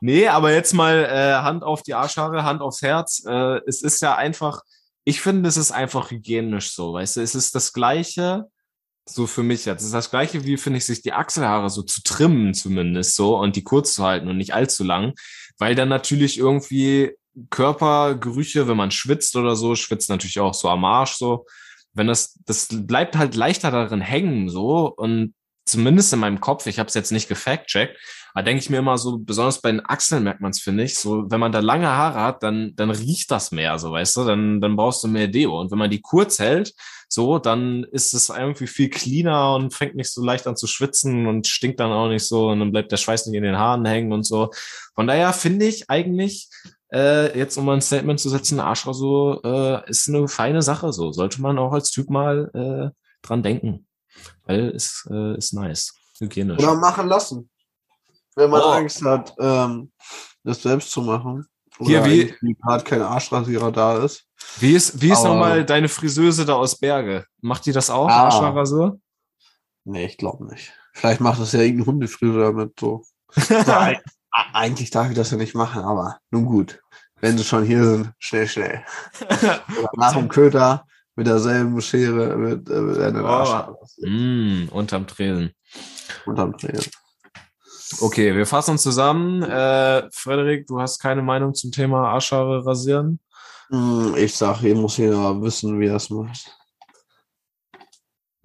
Nee, 0.00 0.28
aber 0.28 0.52
jetzt 0.52 0.74
mal 0.74 1.04
äh, 1.04 1.42
Hand 1.42 1.64
auf 1.64 1.82
die 1.82 1.94
Arschhaare, 1.94 2.44
Hand 2.44 2.60
aufs 2.60 2.82
Herz. 2.82 3.24
Äh, 3.26 3.60
es 3.66 3.82
ist 3.82 4.02
ja 4.02 4.14
einfach, 4.14 4.62
ich 5.04 5.20
finde, 5.20 5.48
es 5.48 5.56
ist 5.56 5.72
einfach 5.72 6.10
hygienisch 6.10 6.72
so, 6.72 6.92
weißt 6.92 7.16
du, 7.16 7.20
es 7.22 7.34
ist 7.34 7.54
das 7.54 7.72
Gleiche, 7.72 8.46
so 9.08 9.26
für 9.26 9.42
mich 9.42 9.64
jetzt, 9.64 9.80
es 9.80 9.86
ist 9.86 9.94
das 9.94 10.10
Gleiche, 10.10 10.44
wie 10.44 10.56
finde 10.56 10.78
ich, 10.78 10.84
sich 10.84 11.00
die 11.00 11.12
Achselhaare 11.12 11.70
so 11.70 11.82
zu 11.82 12.02
trimmen 12.02 12.54
zumindest 12.54 13.14
so 13.14 13.38
und 13.38 13.56
die 13.56 13.64
kurz 13.64 13.94
zu 13.94 14.04
halten 14.04 14.28
und 14.28 14.36
nicht 14.36 14.52
allzu 14.52 14.84
lang, 14.84 15.14
weil 15.58 15.74
dann 15.74 15.88
natürlich 15.88 16.38
irgendwie 16.38 17.12
Körpergerüche, 17.50 18.66
wenn 18.68 18.76
man 18.76 18.90
schwitzt 18.90 19.36
oder 19.36 19.56
so, 19.56 19.76
schwitzt 19.76 20.10
natürlich 20.10 20.40
auch 20.40 20.54
so 20.54 20.68
am 20.68 20.84
Arsch 20.84 21.14
so, 21.14 21.46
wenn 21.94 22.08
das, 22.08 22.38
das 22.44 22.68
bleibt 22.70 23.16
halt 23.16 23.34
leichter 23.34 23.70
darin 23.70 24.00
hängen 24.00 24.48
so 24.48 24.92
und 24.94 25.34
zumindest 25.66 26.12
in 26.12 26.20
meinem 26.20 26.40
Kopf, 26.40 26.66
ich 26.66 26.78
habe 26.78 26.88
es 26.88 26.94
jetzt 26.94 27.12
nicht 27.12 27.28
gefact-checkt, 27.28 27.98
aber 28.32 28.42
denke 28.44 28.62
ich 28.62 28.70
mir 28.70 28.78
immer 28.78 28.98
so, 28.98 29.18
besonders 29.18 29.60
bei 29.60 29.70
den 29.70 29.84
Achseln 29.84 30.24
merkt 30.24 30.40
man 30.40 30.50
es, 30.50 30.60
finde 30.60 30.84
ich, 30.84 30.94
so, 30.94 31.24
wenn 31.30 31.40
man 31.40 31.52
da 31.52 31.60
lange 31.60 31.88
Haare 31.88 32.20
hat, 32.20 32.42
dann, 32.42 32.72
dann 32.76 32.90
riecht 32.90 33.30
das 33.30 33.50
mehr, 33.50 33.78
so, 33.78 33.92
weißt 33.92 34.16
du, 34.16 34.24
dann, 34.24 34.60
dann 34.60 34.76
brauchst 34.76 35.02
du 35.02 35.08
mehr 35.08 35.28
Deo. 35.28 35.58
Und 35.60 35.70
wenn 35.70 35.78
man 35.78 35.90
die 35.90 36.00
kurz 36.00 36.38
hält, 36.38 36.72
so, 37.08 37.38
dann 37.38 37.84
ist 37.84 38.14
es 38.14 38.28
irgendwie 38.28 38.66
viel 38.66 38.90
cleaner 38.90 39.54
und 39.54 39.72
fängt 39.72 39.94
nicht 39.94 40.10
so 40.10 40.24
leicht 40.24 40.46
an 40.46 40.56
zu 40.56 40.66
schwitzen 40.66 41.26
und 41.26 41.46
stinkt 41.46 41.80
dann 41.80 41.92
auch 41.92 42.08
nicht 42.08 42.26
so 42.26 42.48
und 42.48 42.60
dann 42.60 42.72
bleibt 42.72 42.92
der 42.92 42.96
Schweiß 42.96 43.26
nicht 43.26 43.36
in 43.36 43.42
den 43.44 43.58
Haaren 43.58 43.84
hängen 43.84 44.12
und 44.12 44.24
so. 44.24 44.50
Von 44.94 45.06
daher 45.06 45.32
finde 45.32 45.66
ich 45.66 45.88
eigentlich, 45.88 46.48
äh, 46.92 47.36
jetzt 47.38 47.56
um 47.56 47.68
ein 47.68 47.80
Statement 47.80 48.20
zu 48.20 48.28
setzen, 48.28 48.60
Arschrasur 48.60 49.84
äh, 49.86 49.90
ist 49.90 50.08
eine 50.08 50.28
feine 50.28 50.62
Sache, 50.62 50.92
so. 50.92 51.12
Sollte 51.12 51.40
man 51.40 51.58
auch 51.58 51.72
als 51.72 51.90
Typ 51.90 52.10
mal 52.10 52.50
äh, 52.54 53.26
dran 53.26 53.42
denken. 53.42 53.86
Weil 54.44 54.70
es 54.70 55.06
äh, 55.10 55.36
ist 55.36 55.52
nice. 55.54 55.94
Hygienisch. 56.18 56.58
Oder 56.62 56.74
machen 56.76 57.08
lassen. 57.08 57.50
Wenn 58.34 58.50
man 58.50 58.60
Oh. 58.62 58.66
Angst 58.70 59.02
hat, 59.02 59.34
ähm, 59.38 59.92
das 60.44 60.62
selbst 60.62 60.90
zu 60.90 61.02
machen. 61.02 61.46
Oder 61.78 62.04
Hier, 62.04 62.34
wie- 62.40 62.54
gerade 62.62 62.84
kein 62.84 63.02
Arschrasierer 63.02 63.70
da 63.72 63.98
ist. 64.04 64.24
Wie 64.60 64.72
ist, 64.74 65.00
wie 65.02 65.10
ist 65.10 65.24
nochmal 65.24 65.64
deine 65.64 65.88
Friseuse 65.88 66.44
da 66.46 66.54
aus 66.54 66.78
Berge? 66.78 67.26
Macht 67.40 67.66
die 67.66 67.72
das 67.72 67.90
auch, 67.90 68.08
Ah. 68.08 68.24
Arschhaarrasur? 68.24 68.98
Nee, 69.84 70.06
ich 70.06 70.16
glaube 70.16 70.46
nicht. 70.46 70.72
Vielleicht 70.92 71.20
macht 71.20 71.40
das 71.40 71.52
ja 71.52 71.60
irgendein 71.60 71.86
Hundefriseur 71.86 72.44
damit 72.52 72.78
so. 72.80 73.04
e- 73.50 73.96
eigentlich 74.52 74.90
darf 74.90 75.08
ich 75.10 75.16
das 75.16 75.30
ja 75.30 75.36
nicht 75.36 75.54
machen, 75.54 75.82
aber 75.82 76.18
nun 76.30 76.46
gut. 76.46 76.80
Wenn 77.20 77.36
sie 77.38 77.44
schon 77.44 77.64
hier 77.64 77.84
sind, 77.84 78.12
schnell, 78.18 78.46
schnell. 78.46 78.84
Oder 79.30 79.90
nach 79.96 80.12
dem 80.14 80.28
Köter 80.28 80.86
mit 81.16 81.26
derselben 81.26 81.80
Schere 81.80 82.36
mit, 82.36 82.68
äh, 82.70 82.80
mit 82.80 82.98
einer 82.98 83.24
Oh. 83.24 83.26
Arschhaare 83.26 83.76
mm, 84.02 84.68
unterm 84.70 85.06
Tresen. 85.06 85.50
unterm 86.26 86.56
Tränen. 86.56 86.84
Okay, 88.00 88.34
wir 88.34 88.46
fassen 88.46 88.72
uns 88.72 88.82
zusammen. 88.82 89.42
Äh, 89.42 90.08
Frederik, 90.12 90.66
du 90.66 90.80
hast 90.80 90.98
keine 91.00 91.22
Meinung 91.22 91.54
zum 91.54 91.70
Thema 91.72 92.08
Arschhaare 92.08 92.64
rasieren? 92.66 93.20
Hm, 93.70 94.14
Ich 94.16 94.34
sag, 94.36 94.58
hier 94.58 94.74
muss 94.74 94.96
jeder 94.96 95.40
wissen, 95.40 95.78
wie 95.80 95.86
er 95.86 95.96
es 95.96 96.10
macht. 96.10 96.50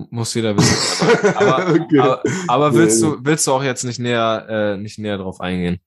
Muss 0.10 0.34
jeder 0.34 0.56
wissen. 0.58 1.08
Aber, 1.36 1.70
Okay. 1.74 2.00
aber, 2.00 2.24
aber 2.48 2.72
Nee. 2.72 2.78
willst 2.78 3.02
du, 3.04 3.18
willst 3.24 3.46
du 3.48 3.52
auch 3.52 3.64
jetzt 3.64 3.84
nicht 3.84 4.00
näher, 4.00 4.46
äh, 4.50 4.78
nicht 4.78 4.98
näher 4.98 5.18
drauf 5.18 5.40
eingehen? 5.42 5.80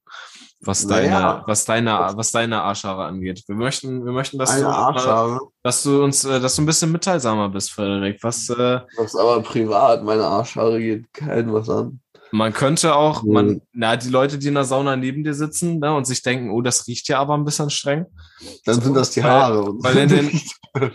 Was 0.67 0.87
deine, 0.87 1.09
Naja. 1.11 1.45
was 1.47 1.65
deine, 1.65 2.11
was 2.15 2.31
deine 2.31 2.63
Arschhaare 2.63 3.05
angeht. 3.05 3.43
Wir 3.47 3.57
möchten, 3.57 4.05
wir 4.05 4.13
möchten, 4.13 4.39
dass 4.39 4.51
Eine 4.51 4.63
du, 4.65 4.69
Arschhaare. 4.69 5.41
dass 5.63 5.83
du 5.83 6.03
uns, 6.03 6.25
äh, 6.25 6.41
dass 6.41 6.57
du 6.57 6.63
ein 6.63 6.67
bisschen 6.67 6.93
mitteilsamer 6.93 7.49
bist, 7.49 7.71
Frederik. 7.73 8.19
Was, 8.23 8.49
äh, 8.51 8.81
Das 8.97 9.07
ist 9.07 9.17
aber 9.17 9.43
privat. 9.43 10.03
Meine 10.05 10.25
Arschhaare 10.25 10.79
geht 10.81 11.13
keinen 11.13 11.53
was 11.53 11.69
an. 11.69 12.01
Man 12.33 12.53
könnte 12.53 12.97
auch, 12.97 13.23
Mhm. 13.23 13.33
man, 13.33 13.61
na, 13.73 13.97
die 13.97 14.09
Leute, 14.09 14.39
die 14.39 14.49
in 14.49 14.55
der 14.55 14.65
Sauna 14.65 14.97
neben 14.97 15.23
dir 15.23 15.35
sitzen, 15.35 15.79
ne, 15.79 15.95
und 15.95 16.05
sich 16.07 16.23
denken, 16.23 16.51
oh, 16.51 16.63
das 16.63 16.87
riecht 16.89 17.07
ja 17.09 17.19
aber 17.21 17.35
ein 17.35 17.45
bisschen 17.45 17.71
streng. 17.71 18.07
Dann 18.65 18.75
So, 18.77 18.81
sind 18.81 18.95
das 18.95 19.11
die 19.11 19.23
weil- 19.23 19.31
Haare. 19.31 19.63
und- 19.63 19.85
weil 19.85 19.97
in 19.99 20.09
den- 20.09 20.41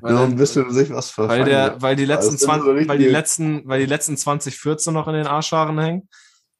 Weil, 0.00 0.16
ein 0.16 0.34
bisschen 0.36 0.70
sich 0.72 0.90
was 0.90 1.16
weil 1.18 1.44
der, 1.44 1.80
weil 1.80 1.94
die 1.94 2.04
letzten 2.04 2.32
Das 2.32 2.40
sind 2.40 2.40
so 2.40 2.46
20, 2.46 2.88
weil 2.88 2.98
die 2.98 3.06
letzten, 3.06 3.62
weil 3.68 3.78
die 3.78 3.86
letzten 3.86 4.16
20, 4.16 4.56
14 4.58 4.92
noch 4.92 5.06
in 5.06 5.14
den 5.14 5.26
Arschhaaren 5.28 5.78
hängen. 5.78 6.08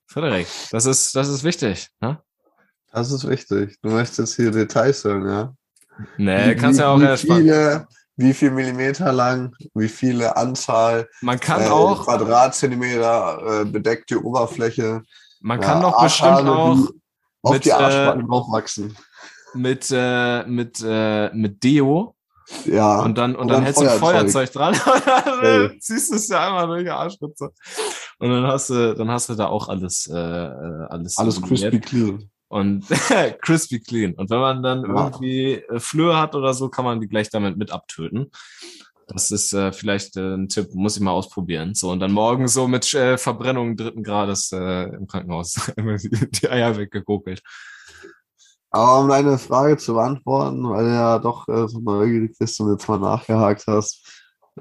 Frederik, 0.07 0.47
das 0.71 0.87
ist, 0.87 1.15
das 1.17 1.29
ist 1.29 1.45
wichtig, 1.45 1.89
ne? 2.01 2.21
Das 2.93 3.11
ist 3.11 3.29
wichtig. 3.29 3.77
Du 3.83 3.91
möchtest 3.91 4.19
jetzt 4.19 4.37
hier 4.37 4.51
Details 4.51 5.05
hören, 5.05 5.29
ja? 5.29 5.55
Nee, 6.17 6.51
Wie- 6.51 6.57
kannst 6.57 6.81
ja 6.81 6.89
auch 6.89 7.01
wie 7.01 7.05
erspannen. 7.05 7.43
viele, 7.43 7.87
wie 8.17 8.33
viel 8.35 8.51
Millimeter 8.51 9.13
lang, 9.13 9.55
wie 9.75 9.89
viele 9.89 10.37
Anzahl, 10.37 11.09
Man 11.21 11.39
kann 11.41 11.63
äh, 11.63 11.67
auch, 11.69 12.05
Quadratzentimeter 12.05 13.63
äh, 13.63 13.65
bedeckte 13.67 14.23
Oberfläche. 14.25 15.03
man 15.41 15.61
kann 15.61 15.83
ja, 15.83 15.91
doch 15.91 16.03
bestimmt 16.03 16.31
auch 16.49 16.79
auf 17.43 17.53
mit, 17.53 17.65
die 17.65 17.71
äh, 17.71 17.73
Arschbacken 17.73 18.27
draufwachsen. 18.27 18.97
mit, 19.55 19.89
äh, 19.93 20.45
mit, 20.47 20.83
äh, 20.85 21.31
mit 21.35 21.63
Deo 21.63 22.16
Ja. 22.65 23.03
und 23.03 23.19
dann, 23.19 23.35
und 23.35 23.43
Und 23.43 23.49
dann 23.49 23.57
dann 23.59 23.65
hältst 23.65 23.83
du 23.83 23.89
ein 23.89 23.99
Feuerzeug. 23.99 24.53
Dran 24.53 24.75
und 24.87 25.07
dann 25.07 25.81
ziehst 25.81 26.11
du 26.11 26.17
es 26.17 26.29
ja 26.29 26.47
einmal 26.47 26.67
durch 26.69 26.85
die 26.85 26.91
Arschritze. 26.91 27.51
Und 28.19 28.31
dann 28.31 28.47
hast 28.47 28.71
du, 28.71 28.95
dann 28.95 29.11
hast 29.11 29.29
du 29.29 29.35
da 29.35 29.47
auch 29.47 29.69
alles, 29.69 30.07
äh, 30.07 30.17
äh, 30.17 30.87
alles, 30.89 31.19
alles 31.19 31.43
crispy 31.43 31.81
clean. 31.81 32.31
Und 32.49 32.87
crispy 33.43 33.81
clean. 33.81 34.15
Und 34.15 34.31
wenn 34.31 34.39
man 34.41 34.63
dann 34.63 34.83
Ja. 34.83 34.89
irgendwie 35.07 35.55
äh, 35.55 35.81
Flöhe 35.81 36.17
hat 36.19 36.35
oder 36.35 36.55
so, 36.55 36.69
kann 36.69 36.85
man 36.85 37.01
die 37.01 37.09
gleich 37.09 37.29
damit 37.31 37.57
mit 37.57 37.73
abtöten. 37.73 38.31
Das 39.09 39.31
ist 39.31 39.53
äh, 39.53 39.73
vielleicht 39.73 40.17
äh, 40.17 40.35
ein 40.35 40.49
Tipp, 40.49 40.69
muss 40.75 40.97
ich 40.97 41.03
mal 41.03 41.13
ausprobieren. 41.13 41.75
So, 41.75 41.91
und 41.93 42.01
dann 42.01 42.11
morgen 42.13 42.49
so 42.49 42.67
mit 42.67 42.93
äh, 42.95 43.19
Verbrennung 43.19 43.77
dritten 43.77 44.03
Grades 44.03 44.51
äh, 44.53 44.85
im 44.95 45.07
Krankenhaus 45.07 45.71
die 45.77 46.49
Eier 46.49 46.77
weggekokelt. 46.77 47.41
Aber 48.77 49.01
um 49.01 49.09
deine 49.09 49.39
Frage 49.39 49.79
zu 49.79 49.95
beantworten, 49.95 50.69
weil 50.69 50.85
du 50.85 50.91
ja 50.91 51.19
doch 51.19 51.49
äh, 51.49 51.67
so 51.67 51.81
neugierig 51.81 52.37
bist 52.39 52.61
und 52.61 52.73
jetzt 52.73 52.87
mal 52.89 52.99
nachgehakt 52.99 53.65
hast, 53.67 54.07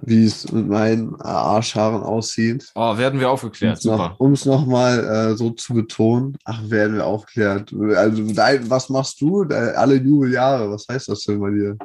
wie 0.02 0.26
es 0.26 0.50
mit 0.52 0.68
meinen 0.70 1.16
äh, 1.16 1.24
Arschhaaren 1.28 2.02
aussieht. 2.02 2.72
Oh, 2.76 2.98
werden 2.98 3.20
wir 3.20 3.30
aufgeklärt. 3.30 3.82
Super. 3.82 4.16
Um 4.18 4.32
es 4.32 4.46
nochmal 4.46 5.04
äh, 5.04 5.36
so 5.36 5.50
zu 5.50 5.74
betonen, 5.74 6.38
ach, 6.46 6.62
werden 6.64 6.96
wir 6.96 7.06
aufklärt. 7.06 7.74
Also, 7.96 8.24
dein, 8.34 8.70
was 8.70 8.90
machst 8.90 9.20
du? 9.20 9.44
Äh, 9.44 9.74
alle 9.76 9.96
Jubeljahre, 9.96 10.72
was 10.72 10.86
heißt 10.90 11.10
das 11.10 11.24
denn 11.26 11.42
bei 11.42 11.50
dir? 11.50 11.78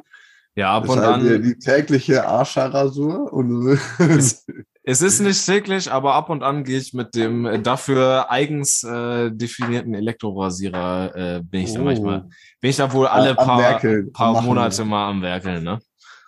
Ja, 0.55 0.77
ab 0.77 0.85
Ist 0.85 0.91
und 0.91 1.01
halt 1.01 1.23
die, 1.23 1.35
an. 1.35 1.43
die 1.43 1.59
tägliche 1.59 2.27
Arschhaarrasur 2.27 3.33
und 3.33 3.79
Es, 3.99 4.47
es 4.83 5.03
ist 5.03 5.21
nicht 5.21 5.45
täglich, 5.45 5.91
aber 5.93 6.15
ab 6.15 6.31
und 6.31 6.43
an 6.43 6.65
gehe 6.65 6.79
ich 6.79 6.95
mit 6.95 7.15
dem 7.15 7.45
äh, 7.47 7.61
dafür 7.61 8.31
eigens 8.31 8.83
äh, 8.83 9.31
definierten 9.31 9.95
Elektrorasierer, 9.95 11.15
äh, 11.17 11.41
bin 11.43 11.63
ich 11.63 11.75
da 11.75 11.81
Oh. 11.81 11.85
manchmal, 11.85 12.29
bin 12.61 12.71
ich 12.71 12.77
da 12.77 12.93
wohl 12.93 13.07
alle 13.07 13.31
Am 13.39 13.47
paar, 13.47 13.59
Werkeln, 13.59 14.13
paar. 14.13 14.41
Monate 14.43 14.85
mal 14.85 15.09
am 15.11 15.23
Werkeln, 15.23 15.63
ne? 15.65 15.79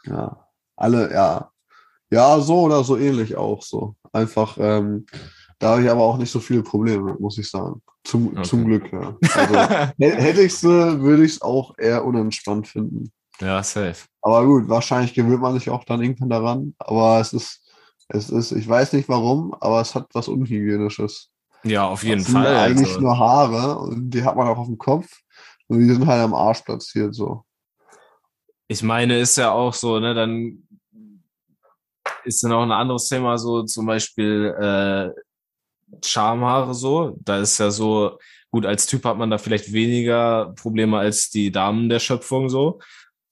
ja, 0.07 0.47
alle, 0.77 1.13
ja. 1.13 1.49
Ja, 2.11 2.39
so 2.41 2.63
oder 2.63 2.85
so 2.85 2.99
ähnlich 2.99 3.37
auch 3.37 3.63
so. 3.63 3.95
Einfach, 4.13 4.59
ähm, 4.61 5.07
da 5.59 5.71
habe 5.71 5.83
ich 5.85 5.91
aber 5.91 6.03
auch 6.03 6.19
nicht 6.19 6.31
so 6.31 6.41
viele 6.41 6.63
Probleme, 6.63 7.17
muss 7.19 7.39
ich 7.39 7.49
sagen. 7.49 7.81
Zum, 8.05 8.29
Okay. 8.37 8.43
zum 8.43 8.67
Glück, 8.67 8.93
ja. 8.93 9.17
Also, 9.35 9.55
hä- 9.99 10.17
hätte 10.21 10.43
ich 10.43 10.53
es, 10.53 10.63
würde 10.63 11.25
ich 11.25 11.33
es 11.33 11.43
auch 11.43 11.73
eher 11.79 12.05
unentspannt 12.05 12.69
finden. 12.69 13.11
Ja, 13.41 13.63
safe. 13.63 14.05
Aber 14.21 14.45
gut, 14.45 14.69
wahrscheinlich 14.69 15.15
gewöhnt 15.15 15.41
man 15.41 15.55
sich 15.55 15.71
auch 15.71 15.85
dann 15.85 16.03
irgendwann 16.03 16.29
daran. 16.29 16.75
Aber 16.79 17.19
es 17.21 17.33
ist, 17.33 17.62
es 18.13 18.31
ist, 18.31 18.53
ich 18.53 18.69
weiß 18.69 18.93
nicht 18.93 19.09
warum, 19.09 19.55
aber 19.61 19.81
es 19.81 19.95
hat 19.95 20.07
was 20.13 20.29
Unhygienisches. 20.29 21.31
Ja, 21.65 21.87
auf 21.87 22.03
jeden 22.03 22.19
Das 22.19 22.27
sind 22.27 22.43
Fall. 22.43 22.57
eigentlich 22.57 22.89
Also, 22.89 23.01
nur 23.01 23.19
Haare 23.19 23.79
und 23.79 24.11
die 24.11 24.23
hat 24.25 24.37
man 24.37 24.49
auch 24.49 24.59
auf 24.59 24.67
dem 24.67 24.79
Kopf. 24.79 25.09
Und 25.69 25.79
die 25.81 25.87
sind 25.93 26.07
halt 26.07 26.21
am 26.23 26.35
Arsch 26.35 26.63
platziert 26.63 27.15
so. 27.15 27.45
ich 28.69 28.83
meine, 28.83 29.19
ist 29.21 29.37
ja 29.37 29.51
auch 29.53 29.73
so, 29.75 29.99
ne, 30.01 30.15
dann 30.15 30.67
ist 32.25 32.43
dann 32.43 32.53
auch 32.53 32.63
ein 32.63 32.73
anderes 32.73 33.09
Thema, 33.09 33.39
so 33.39 33.63
zum 33.65 33.87
Beispiel 33.87 34.55
äh, 34.59 35.11
Schamhaare 36.05 36.75
so. 36.75 37.17
Da 37.21 37.39
ist 37.41 37.59
ja 37.59 37.71
so, 37.71 38.19
gut, 38.51 38.67
als 38.67 38.87
Typ 38.87 39.05
hat 39.05 39.19
man 39.19 39.31
da 39.31 39.39
vielleicht 39.39 39.73
weniger 39.73 40.53
Probleme 40.57 40.99
als 40.99 41.31
die 41.31 41.51
Damen 41.53 41.89
der 41.89 41.99
Schöpfung 42.01 42.49
so. 42.49 42.81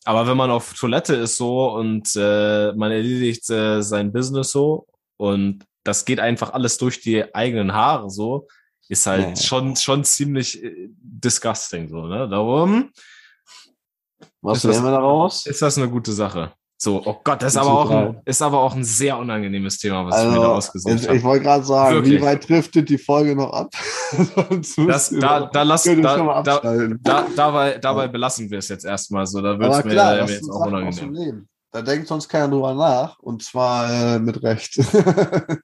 Aber 0.04 0.26
wenn 0.26 0.36
man 0.36 0.50
auf 0.50 0.72
Toilette 0.74 1.14
ist 1.14 1.36
so 1.36 1.70
und 1.72 2.14
äh, 2.16 2.72
man 2.72 2.90
erledigt 2.90 3.48
äh, 3.50 3.82
sein 3.82 4.12
Business 4.12 4.50
so 4.52 4.86
und 5.18 5.64
das 5.84 6.04
geht 6.04 6.20
einfach 6.20 6.52
alles 6.52 6.78
durch 6.78 7.00
die 7.00 7.34
eigenen 7.34 7.72
Haare 7.72 8.10
so, 8.10 8.46
ist 8.88 9.06
halt 9.06 9.28
Ja. 9.28 9.36
schon, 9.36 9.76
schon 9.76 10.04
ziemlich 10.04 10.62
äh, 10.62 10.88
disgusting 10.90 11.88
so, 11.88 12.06
ne? 12.06 12.28
Darum 12.28 12.90
Was 14.42 14.64
lernen 14.64 14.84
wir 14.84 14.90
daraus? 14.92 15.46
ist 15.46 15.60
das 15.62 15.76
eine 15.78 15.88
gute 15.90 16.12
Sache. 16.12 16.52
So, 16.82 17.02
oh 17.04 17.20
Gott, 17.24 17.42
das 17.42 17.52
ist 17.52 17.58
aber 17.58 17.72
auch 17.78 17.90
ein, 17.90 18.20
ist 18.24 18.40
aber 18.40 18.58
auch 18.60 18.74
ein 18.74 18.84
sehr 18.84 19.18
unangenehmes 19.18 19.76
Thema, 19.76 20.06
was 20.06 20.18
ich 20.22 20.28
mir 20.28 20.36
da 20.36 20.40
Also, 20.40 20.52
ausgesucht 20.52 20.92
jetzt, 20.94 21.02
ich 21.02 21.08
habe. 21.10 21.22
wollte 21.24 21.44
gerade 21.44 21.64
sagen, 21.64 21.94
Wirklich. 21.96 22.20
wie 22.20 22.24
weit 22.24 22.48
driftet 22.48 22.88
die 22.88 22.96
Folge 22.96 23.36
noch 23.36 23.52
ab? 23.52 23.70
Das, 24.88 25.10
da, 25.10 25.46
da, 25.52 25.62
lass, 25.62 25.84
da, 25.84 26.42
da, 26.42 26.62
da, 27.00 27.26
dabei, 27.36 27.78
dabei 27.78 28.08
belassen 28.08 28.50
wir 28.50 28.58
es 28.58 28.68
jetzt 28.68 28.84
erstmal 28.86 29.26
so. 29.26 29.40
Da 29.42 29.58
wird 29.58 29.70
es 29.72 29.84
mir, 29.84 29.90
klar, 29.92 30.14
mir 30.14 30.20
das 30.22 30.30
jetzt 30.32 30.50
auch 30.50 30.66
unangenehm. 30.66 31.46
Da 31.70 31.82
denkt 31.82 32.08
sonst 32.08 32.28
keiner 32.28 32.48
drüber 32.48 32.74
nach. 32.74 33.18
Und 33.20 33.42
zwar 33.44 34.14
äh, 34.16 34.18
mit 34.18 34.42
Recht. 34.42 34.80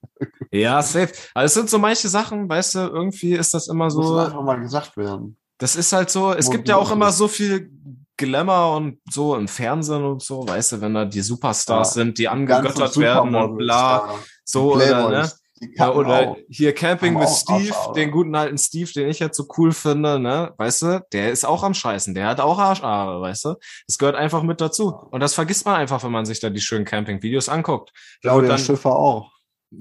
Ja, 0.52 0.80
safe. 0.80 1.12
Also 1.34 1.46
es 1.46 1.54
sind 1.54 1.68
so 1.70 1.78
manche 1.78 2.08
Sachen, 2.08 2.48
weißt 2.48 2.76
du, 2.76 2.78
irgendwie 2.78 3.32
ist 3.34 3.52
das 3.52 3.66
immer 3.68 3.86
Muss 3.86 3.94
so. 3.94 4.16
einfach 4.16 4.42
mal 4.42 4.60
gesagt 4.60 4.96
werden. 4.96 5.36
Das 5.58 5.74
ist 5.76 5.92
halt 5.92 6.08
so, 6.08 6.32
es 6.32 6.46
Wo- 6.46 6.50
gibt 6.52 6.68
ja 6.68 6.76
auch 6.76 6.90
immer 6.92 7.10
so 7.10 7.26
viel 7.28 7.70
Glamour 8.16 8.76
und 8.76 8.98
so 9.10 9.34
im 9.36 9.48
Fernsehen 9.48 10.04
und 10.04 10.22
so, 10.22 10.46
weißt 10.48 10.72
du, 10.72 10.80
wenn 10.80 10.94
da 10.94 11.04
die 11.04 11.20
Superstars 11.20 11.88
Ja, 11.90 12.02
sind, 12.02 12.18
die 12.18 12.28
angegöttert 12.28 12.96
werden 12.96 13.34
und 13.34 13.56
bla, 13.58 13.98
da, 13.98 14.14
so 14.44 14.74
oder, 14.74 15.08
ne? 15.10 15.30
Ja, 15.74 15.90
oder 15.90 16.36
hier 16.50 16.74
Camping 16.74 17.14
mit 17.18 17.28
Steve, 17.30 17.72
Arschhaare. 17.74 17.94
den 17.94 18.10
guten 18.10 18.34
alten 18.34 18.58
Steve, 18.58 18.90
den 18.92 19.08
ich 19.08 19.20
jetzt 19.20 19.38
so 19.38 19.46
cool 19.56 19.72
finde, 19.72 20.18
ne? 20.18 20.52
Weißt 20.58 20.82
du, 20.82 21.06
der 21.14 21.30
ist 21.32 21.46
auch 21.46 21.62
am 21.62 21.72
Scheißen, 21.72 22.14
der 22.14 22.26
hat 22.26 22.40
auch 22.40 22.58
Arschhaare, 22.58 23.22
weißt 23.22 23.44
du? 23.46 23.54
Das 23.86 23.96
gehört 23.96 24.16
einfach 24.16 24.42
mit 24.42 24.60
dazu. 24.60 24.94
Und 25.10 25.20
das 25.20 25.32
vergisst 25.32 25.64
man 25.64 25.76
einfach, 25.76 26.04
wenn 26.04 26.12
man 26.12 26.26
sich 26.26 26.40
da 26.40 26.50
die 26.50 26.60
schönen 26.60 26.84
Camping-Videos 26.84 27.48
anguckt. 27.48 27.90
Claudia 28.20 28.50
dann- 28.50 28.58
Schiffer 28.58 28.94
auch. 28.96 29.32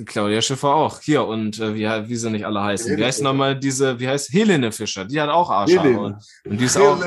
Claudia 0.05 0.41
Schiffer 0.41 0.73
auch. 0.73 0.99
Hier, 1.01 1.25
und 1.25 1.59
äh, 1.59 1.75
wie, 1.75 2.09
wie 2.09 2.15
sie 2.15 2.29
nicht 2.29 2.45
alle 2.45 2.61
heißen. 2.63 2.87
Wie 2.87 2.91
Helene 2.91 3.07
heißt 3.07 3.19
Fischer. 3.19 3.29
nochmal 3.29 3.59
diese, 3.59 3.99
wie 3.99 4.07
heißt 4.07 4.33
Helene 4.33 4.71
Fischer? 4.71 5.05
Die 5.05 5.21
hat 5.21 5.29
auch 5.29 5.49
Arschhaare. 5.49 5.83
Helene. 5.83 5.99
Und, 5.99 6.15
und 6.45 6.57
die 6.59 6.65
ist 6.65 6.77
auch, 6.77 6.99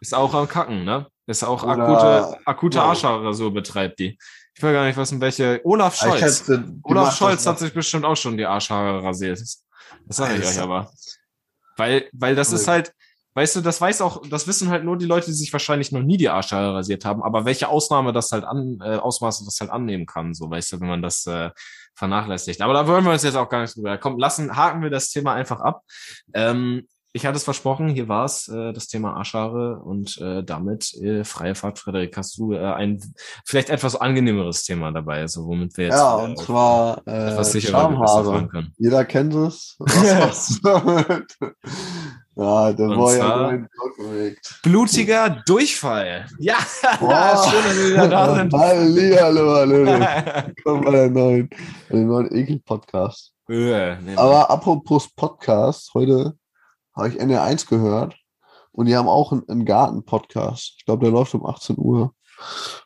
ist 0.00 0.14
auch 0.14 0.34
am 0.34 0.48
Kacken, 0.48 0.84
ne? 0.84 1.06
Ist 1.26 1.42
auch 1.44 1.62
Oder- 1.62 1.88
akute, 1.88 2.46
akute 2.46 2.78
ja. 2.78 2.84
Arschhaare, 2.84 3.32
so 3.34 3.50
betreibt 3.50 3.98
die. 3.98 4.18
Ich 4.56 4.62
weiß 4.62 4.72
gar 4.72 4.84
nicht, 4.86 4.96
was 4.96 5.10
in 5.12 5.20
welche. 5.20 5.60
Olaf 5.64 5.94
ich 5.94 6.00
Scholz. 6.00 6.44
die 6.44 6.80
Olaf 6.84 7.16
Scholz 7.16 7.46
hat 7.46 7.58
sich 7.58 7.72
bestimmt 7.72 8.04
auch 8.04 8.16
schon 8.16 8.36
die 8.36 8.46
Arschhaare 8.46 9.02
rasiert. 9.02 9.40
Das 9.40 10.16
sage 10.16 10.36
ich 10.36 10.46
euch 10.46 10.60
aber. 10.60 10.90
Weil, 11.76 12.08
weil 12.12 12.36
das 12.36 12.52
ist 12.52 12.68
halt, 12.68 12.92
weißt 13.34 13.56
du, 13.56 13.60
das 13.62 13.80
weiß 13.80 14.00
auch, 14.02 14.22
das 14.28 14.46
wissen 14.46 14.68
halt 14.68 14.84
nur 14.84 14.96
die 14.96 15.06
Leute, 15.06 15.26
die 15.26 15.32
sich 15.32 15.52
wahrscheinlich 15.52 15.90
noch 15.90 16.02
nie 16.02 16.16
die 16.16 16.28
Arschhaare 16.28 16.74
rasiert 16.74 17.04
haben, 17.04 17.22
aber 17.22 17.44
welche 17.44 17.68
Ausnahme 17.68 18.12
das 18.12 18.30
halt 18.30 18.44
an, 18.44 18.78
äh, 18.80 18.96
Ausmaße 18.96 19.44
das 19.44 19.58
halt 19.60 19.70
annehmen 19.70 20.06
kann, 20.06 20.34
so, 20.34 20.48
weißt 20.48 20.72
du, 20.74 20.80
wenn 20.80 20.88
man 20.88 21.02
das 21.02 21.26
äh, 21.26 21.50
vernachlässigt. 21.94 22.60
Aber 22.60 22.74
da 22.74 22.86
wollen 22.86 23.04
wir 23.04 23.12
uns 23.12 23.22
jetzt 23.22 23.36
auch 23.36 23.48
gar 23.48 23.62
nicht 23.62 23.76
drüber. 23.76 23.98
Komm, 23.98 24.18
lassen, 24.18 24.56
haken 24.56 24.82
wir 24.82 24.90
das 24.90 25.10
Thema 25.10 25.34
einfach 25.34 25.60
ab. 25.60 25.82
Ähm, 26.32 26.86
ich 27.16 27.24
hatte 27.24 27.36
es 27.36 27.44
versprochen, 27.44 27.88
hier 27.88 28.08
war 28.08 28.24
es, 28.24 28.48
äh, 28.48 28.72
das 28.72 28.88
Thema 28.88 29.14
Arschhaare 29.14 29.78
und 29.78 30.18
äh, 30.18 30.42
damit 30.42 30.92
äh, 30.94 31.22
freie 31.22 31.54
Fahrt, 31.54 31.78
Frederik, 31.78 32.16
hast 32.16 32.36
du 32.36 32.54
äh, 32.54 32.58
ein 32.58 33.00
vielleicht 33.44 33.70
etwas 33.70 33.94
angenehmeres 33.94 34.64
Thema 34.64 34.90
dabei, 34.90 35.20
also 35.20 35.46
womit 35.46 35.76
wir 35.76 35.84
jetzt 35.86 35.94
Ja, 35.94 36.20
äh, 36.20 36.24
und 36.24 36.38
zwar 36.40 36.98
etwas 37.06 37.50
äh, 37.50 37.60
sicherer 37.60 37.88
besser 37.88 38.04
fahren 38.04 38.24
Schamhaare. 38.24 38.48
können. 38.48 38.74
Jeder 38.78 39.04
kennt 39.04 39.32
es. 39.32 39.76
Was 39.78 40.60
damit? 40.60 41.38
Ja, 42.36 42.66
Und 42.66 43.22
hat 43.22 43.32
einen 43.48 43.68
Blog 43.68 43.96
bewegt. 43.96 44.60
Blutiger 44.64 45.42
Durchfall. 45.46 46.26
Ja, 46.40 46.56
Boah. 47.00 47.44
schön, 47.48 47.62
dass 47.62 47.76
wir 47.76 47.90
wieder 47.92 48.08
da 48.08 48.34
sind. 48.34 48.52
Hallihallo, 48.52 49.54
hallo. 49.54 50.06
Komm 50.64 50.80
bei 50.80 50.90
der 50.90 51.10
neuen, 51.10 51.48
neuen 51.90 52.34
Ekel-Podcast. 52.34 53.32
Nee, 53.46 53.96
Aber 54.16 54.50
apropos 54.50 55.08
Podcast, 55.14 55.92
heute 55.94 56.36
habe 56.96 57.08
ich 57.10 57.20
NR1 57.20 57.68
gehört 57.68 58.16
und 58.72 58.86
die 58.86 58.96
haben 58.96 59.08
auch 59.08 59.30
einen, 59.30 59.48
einen 59.48 59.64
Garten-Podcast. 59.64 60.74
Ich 60.78 60.84
glaube, 60.86 61.04
der 61.04 61.12
läuft 61.12 61.34
um 61.34 61.46
18 61.46 61.76
Uhr. 61.78 62.14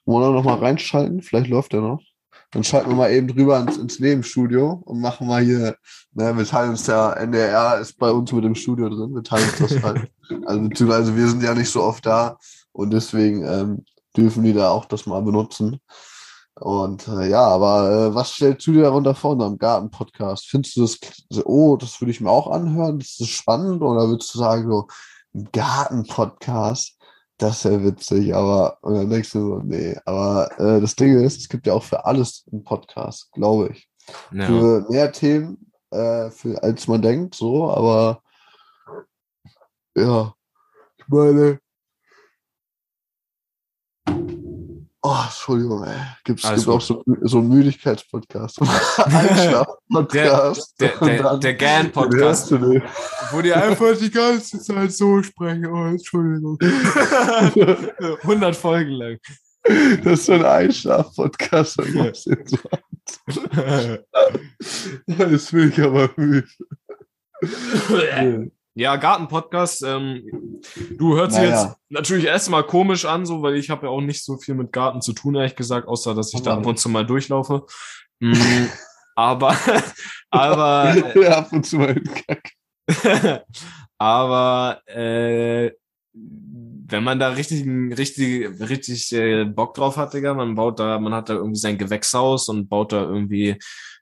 Wollen 0.04 0.28
wir 0.28 0.32
noch 0.36 0.44
mal 0.44 0.58
reinschalten? 0.58 1.22
Vielleicht 1.22 1.48
läuft 1.48 1.72
der 1.72 1.80
noch. 1.80 2.02
Dann 2.50 2.64
schalten 2.64 2.90
wir 2.90 2.96
mal 2.96 3.12
eben 3.12 3.28
drüber 3.28 3.60
ins, 3.60 3.76
ins 3.76 4.00
Nebenstudio 4.00 4.82
und 4.84 5.00
machen 5.00 5.26
mal 5.26 5.42
hier, 5.42 5.76
ne, 6.12 6.36
wir 6.36 6.46
teilen 6.46 6.70
uns 6.70 6.86
ja, 6.86 7.12
NDR 7.12 7.78
ist 7.78 7.98
bei 7.98 8.10
uns 8.10 8.32
mit 8.32 8.44
dem 8.44 8.54
Studio 8.54 8.88
drin, 8.88 9.14
wir 9.14 9.22
teilen 9.22 9.48
uns 9.50 9.58
das 9.58 9.82
halt. 9.82 10.10
Also 10.46 10.62
beziehungsweise 10.62 11.16
wir 11.16 11.28
sind 11.28 11.42
ja 11.42 11.54
nicht 11.54 11.70
so 11.70 11.82
oft 11.82 12.06
da 12.06 12.38
und 12.72 12.90
deswegen 12.90 13.44
ähm, 13.44 13.84
dürfen 14.16 14.44
die 14.44 14.54
da 14.54 14.70
auch 14.70 14.86
das 14.86 15.06
mal 15.06 15.20
benutzen. 15.20 15.80
Und 16.54 17.06
äh, 17.06 17.28
ja, 17.28 17.46
aber 17.46 17.90
äh, 17.90 18.14
was 18.14 18.32
stellst 18.32 18.66
du 18.66 18.72
dir 18.72 18.82
darunter 18.82 19.14
vor 19.14 19.34
in 19.34 19.38
deinem 19.38 19.58
Garten-Podcast? 19.58 20.48
Findest 20.48 20.76
du 20.76 20.80
das, 20.80 20.98
so, 21.30 21.44
oh, 21.44 21.76
das 21.76 22.00
würde 22.00 22.10
ich 22.10 22.20
mir 22.20 22.30
auch 22.30 22.50
anhören, 22.50 22.98
das 22.98 23.20
ist 23.20 23.28
spannend? 23.28 23.80
Oder 23.82 24.08
würdest 24.08 24.34
du 24.34 24.38
sagen, 24.38 24.68
so, 24.68 24.88
ein 25.34 25.48
Garten-Podcast, 25.52 26.97
das 27.38 27.64
wäre 27.64 27.84
witzig, 27.84 28.34
aber, 28.34 28.78
und 28.82 28.94
dann 28.94 29.10
denkst 29.10 29.32
du 29.32 29.38
so, 29.40 29.58
nee, 29.60 29.96
aber 30.04 30.50
äh, 30.58 30.80
das 30.80 30.96
Ding 30.96 31.18
ist, 31.18 31.38
es 31.38 31.48
gibt 31.48 31.66
ja 31.66 31.72
auch 31.72 31.84
für 31.84 32.04
alles 32.04 32.44
einen 32.52 32.64
Podcast, 32.64 33.30
glaube 33.32 33.70
ich. 33.72 33.88
ja. 34.32 34.46
Für 34.46 34.86
mehr 34.90 35.12
Themen, 35.12 35.72
äh, 35.90 36.30
für, 36.30 36.60
als 36.62 36.88
man 36.88 37.00
denkt, 37.00 37.36
so, 37.36 37.70
aber 37.70 38.22
ja, 39.96 40.34
ich 40.96 41.08
meine, 41.08 41.60
Oh, 45.10 45.16
Entschuldigung, 45.24 45.84
ey. 45.84 45.96
Gibt's, 46.22 46.44
Alles 46.44 46.66
gibt 46.66 46.76
auch 46.76 46.82
so, 46.82 47.02
so 47.22 47.38
einen 47.38 47.48
Müdigkeitspodcast. 47.48 48.60
Einschlaf-Podcast. 48.98 50.78
Der, 50.78 50.90
der, 50.98 51.38
der 51.38 51.52
hörst 51.52 51.58
GAN-Podcast, 51.58 52.52
wo 52.52 53.40
die 53.40 53.54
einfach 53.54 53.96
die 53.96 54.10
ganze 54.10 54.60
Zeit 54.60 54.92
so 54.92 55.22
sprechen. 55.22 55.64
Oh, 55.64 55.86
Entschuldigung. 55.86 56.58
100 56.60 58.54
Folgen 58.54 58.90
lang. 58.90 59.18
Das 60.04 60.20
ist 60.20 60.26
so 60.26 60.34
ein 60.34 60.44
Einschlaf-Podcast. 60.44 61.78
Jetzt 65.06 65.52
bin 65.52 65.68
ich 65.72 65.80
aber 65.80 66.10
müde. 66.16 66.46
Ja, 68.78 68.94
Garten-Podcast. 68.94 69.82
Ähm, 69.82 70.22
du 70.96 71.16
hört 71.16 71.32
sich 71.32 71.40
Naja. 71.42 71.62
jetzt 71.64 71.76
natürlich 71.88 72.26
erstmal 72.26 72.62
komisch 72.62 73.06
an, 73.06 73.26
so, 73.26 73.42
weil 73.42 73.56
ich 73.56 73.70
habe 73.70 73.86
ja 73.86 73.90
auch 73.90 74.00
nicht 74.00 74.24
so 74.24 74.38
viel 74.38 74.54
mit 74.54 74.72
Garten 74.72 75.02
zu 75.02 75.12
tun, 75.12 75.34
ehrlich 75.34 75.56
gesagt, 75.56 75.88
außer 75.88 76.14
dass 76.14 76.32
ich 76.32 76.42
da 76.42 76.52
Aber- 76.52 76.60
ab 76.60 76.66
und 76.66 76.78
zu 76.78 76.88
mal 76.88 77.04
durchlaufe. 77.04 77.66
Mm, 78.20 78.32
aber, 79.16 79.56
aber, 80.30 80.94
ja, 81.20 81.38
ab 81.38 81.52
und 81.52 81.66
zu 81.66 81.78
mal 81.78 82.00
aber 83.98 84.80
äh, 84.86 85.72
wenn 86.90 87.04
man 87.04 87.18
da 87.18 87.28
richtig, 87.30 87.66
richtig, 87.96 88.48
richtig 88.60 89.12
äh, 89.12 89.44
Bock 89.44 89.74
drauf 89.74 89.96
hat, 89.96 90.14
Digga, 90.14 90.34
man 90.34 90.54
baut 90.54 90.80
da, 90.80 90.98
man 90.98 91.14
hat 91.14 91.28
da 91.28 91.34
irgendwie 91.34 91.60
sein 91.60 91.78
Gewächshaus 91.78 92.48
und 92.48 92.68
baut 92.68 92.92
da 92.92 93.02
irgendwie 93.02 93.56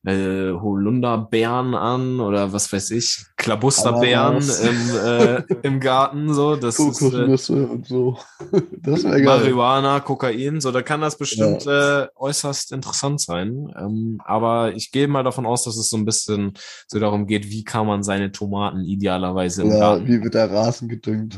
äh, 0.05 0.53
Holunderbeeren 0.53 1.75
an 1.75 2.21
oder 2.21 2.53
was 2.53 2.73
weiß 2.73 2.93
ich, 2.93 3.25
Klabusterbeeren 3.37 4.37
im, 4.37 4.97
äh, 5.05 5.43
im 5.63 5.81
Garten, 5.81 6.33
so, 6.33 6.55
das 6.55 6.79
ist 6.79 7.03
äh, 7.03 7.53
und 7.55 7.87
so. 7.87 8.17
Das 8.83 9.03
wäre 9.03 9.21
geil. 9.21 9.25
Marihuana, 9.41 9.99
Kokain, 9.99 10.61
so, 10.61 10.71
da 10.71 10.83
kann 10.83 11.01
das 11.01 11.19
bestimmt 11.19 11.67
äh, 11.67 12.07
äußerst 12.15 12.71
interessant 12.71 13.21
sein. 13.21 13.69
Ähm, 13.77 14.21
aber 14.25 14.75
ich 14.77 14.93
gehe 14.93 15.09
mal 15.09 15.25
davon 15.25 15.45
aus, 15.45 15.65
dass 15.65 15.77
es 15.77 15.89
so 15.89 15.97
ein 15.97 16.05
bisschen 16.05 16.53
so 16.87 17.01
darum 17.01 17.27
geht, 17.27 17.51
wie 17.51 17.65
kann 17.65 17.87
man 17.87 18.05
seine 18.05 18.31
Tomaten 18.31 18.85
idealerweise 18.85 19.63
im 19.63 19.73
Ja, 19.73 19.79
Garten. 19.81 20.07
wie 20.07 20.23
wird 20.23 20.35
der 20.35 20.51
Rasen 20.53 20.89
gedüngt? 20.89 21.37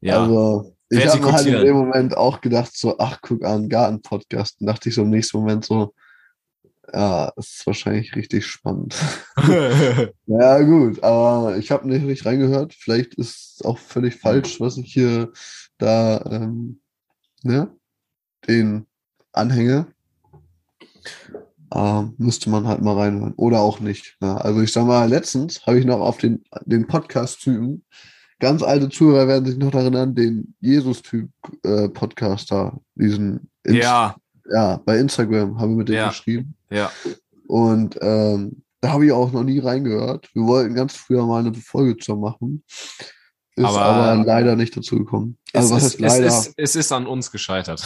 Ja, 0.00 0.22
Also, 0.22 0.74
ich 0.90 1.06
habe 1.06 1.20
mir 1.20 1.32
halt 1.32 1.46
in 1.46 1.64
dem 1.64 1.76
Moment 1.76 2.16
auch 2.16 2.40
gedacht, 2.40 2.76
so, 2.76 2.98
ach, 2.98 3.18
guck 3.20 3.44
an, 3.44 3.68
Garten-Podcast. 3.68 4.60
Und 4.60 4.66
dachte 4.66 4.88
ich 4.88 4.94
so 4.94 5.02
im 5.02 5.10
nächsten 5.10 5.38
Moment 5.38 5.64
so, 5.64 5.94
Ja, 6.92 7.32
ist 7.36 7.66
wahrscheinlich 7.66 8.16
richtig 8.16 8.46
spannend. 8.46 8.96
ja, 10.26 10.62
gut, 10.62 11.02
aber 11.02 11.56
ich 11.58 11.70
habe 11.70 11.86
nicht 11.88 12.06
richtig 12.06 12.26
reingehört. 12.26 12.74
Vielleicht 12.74 13.14
ist 13.14 13.58
es 13.60 13.64
auch 13.64 13.78
völlig 13.78 14.16
falsch, 14.16 14.60
was 14.60 14.78
ich 14.78 14.92
hier 14.92 15.32
da 15.76 16.24
ähm, 16.30 16.80
ne, 17.42 17.70
den 18.48 18.86
anhänge. 19.32 19.86
Ähm, 21.74 22.14
müsste 22.16 22.48
man 22.48 22.66
halt 22.66 22.80
mal 22.80 22.96
reinhören. 22.96 23.34
Oder 23.34 23.60
auch 23.60 23.80
nicht. 23.80 24.16
Ne? 24.20 24.42
Also 24.42 24.62
ich 24.62 24.72
sag 24.72 24.86
mal, 24.86 25.08
letztens 25.08 25.66
habe 25.66 25.78
ich 25.78 25.84
noch 25.84 26.00
auf 26.00 26.16
den, 26.16 26.44
den 26.64 26.86
Podcast-Typen, 26.86 27.84
ganz 28.38 28.62
alte 28.62 28.88
Zuhörer 28.88 29.28
werden 29.28 29.44
sich 29.44 29.56
noch 29.56 29.70
daran 29.70 29.92
erinnern, 29.92 30.14
den 30.14 30.54
Jesus-Typ-Podcast 30.60 32.50
äh, 32.52 32.54
da, 32.54 32.78
diesen 32.94 33.48
Inst 33.64 33.82
ja. 33.82 34.16
Ja, 34.50 34.80
bei 34.84 34.98
Instagram 34.98 35.60
haben 35.60 35.72
wir 35.72 35.78
mit 35.78 35.88
dem 35.88 35.96
ja. 35.96 36.08
geschrieben. 36.08 36.54
Ja. 36.70 36.90
Und 37.46 37.98
ähm, 38.00 38.62
da 38.80 38.92
habe 38.92 39.06
ich 39.06 39.12
auch 39.12 39.32
noch 39.32 39.42
nie 39.42 39.58
reingehört. 39.58 40.28
Wir 40.34 40.44
wollten 40.44 40.74
ganz 40.74 40.94
früher 40.94 41.26
mal 41.26 41.44
eine 41.44 41.54
Folge 41.54 41.96
zu 41.96 42.16
machen. 42.16 42.62
Ist 43.56 43.64
aber, 43.64 43.80
aber 43.80 44.24
leider 44.24 44.54
nicht 44.54 44.76
dazu 44.76 44.98
gekommen. 44.98 45.36
Also, 45.52 45.74
was 45.74 45.82
heißt 45.82 46.00
leider? 46.00 46.26
Es 46.26 46.46
ist, 46.46 46.54
es 46.56 46.76
ist 46.76 46.92
an 46.92 47.06
uns 47.06 47.32
gescheitert. 47.32 47.84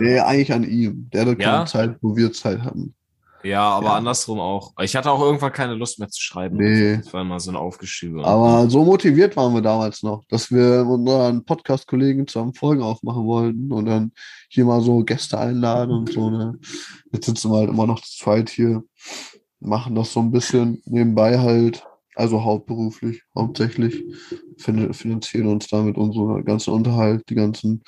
nee, 0.00 0.18
eigentlich 0.18 0.52
an 0.52 0.64
ihm. 0.64 1.10
Der 1.12 1.22
hatte 1.22 1.36
keine 1.36 1.58
ja? 1.58 1.66
Zeit, 1.66 1.96
wo 2.00 2.16
wir 2.16 2.32
Zeit 2.32 2.62
hatten. 2.62 2.94
Ja, 3.48 3.62
aber 3.62 3.86
ja. 3.86 3.94
andersrum 3.94 4.40
auch. 4.40 4.72
Ich 4.80 4.94
hatte 4.94 5.10
auch 5.10 5.20
irgendwann 5.22 5.52
keine 5.52 5.74
Lust 5.74 5.98
mehr 5.98 6.10
zu 6.10 6.20
schreiben. 6.20 6.58
Nee. 6.58 6.98
Das 6.98 7.12
war 7.14 7.22
immer 7.22 7.40
so 7.40 7.50
ein 7.50 7.56
Aufgeschiebe. 7.56 8.22
Aber 8.22 8.68
so 8.68 8.84
motiviert 8.84 9.36
waren 9.36 9.54
wir 9.54 9.62
damals 9.62 10.02
noch, 10.02 10.24
dass 10.28 10.52
wir 10.52 10.86
unseren 10.86 11.44
Podcast-Kollegen 11.44 12.26
zusammen 12.26 12.52
Folgen 12.52 12.82
aufmachen 12.82 13.24
wollten 13.24 13.72
und 13.72 13.86
dann 13.86 14.12
hier 14.50 14.66
mal 14.66 14.82
so 14.82 15.02
Gäste 15.02 15.38
einladen 15.38 15.92
und 15.92 16.12
so. 16.12 16.28
Ne? 16.28 16.58
Jetzt 17.10 17.26
sitzen 17.26 17.50
wir 17.50 17.58
halt 17.58 17.70
immer 17.70 17.86
noch 17.86 18.02
zu 18.02 18.18
zweit 18.18 18.50
hier, 18.50 18.82
machen 19.60 19.94
das 19.94 20.12
so 20.12 20.20
ein 20.20 20.30
bisschen 20.30 20.82
nebenbei 20.84 21.38
halt, 21.38 21.86
also 22.14 22.44
hauptberuflich, 22.44 23.22
hauptsächlich, 23.34 24.04
finanzieren 24.58 25.46
uns 25.46 25.68
damit 25.68 25.96
unseren 25.96 26.44
ganzen 26.44 26.74
Unterhalt, 26.74 27.24
die 27.30 27.34
ganzen 27.34 27.82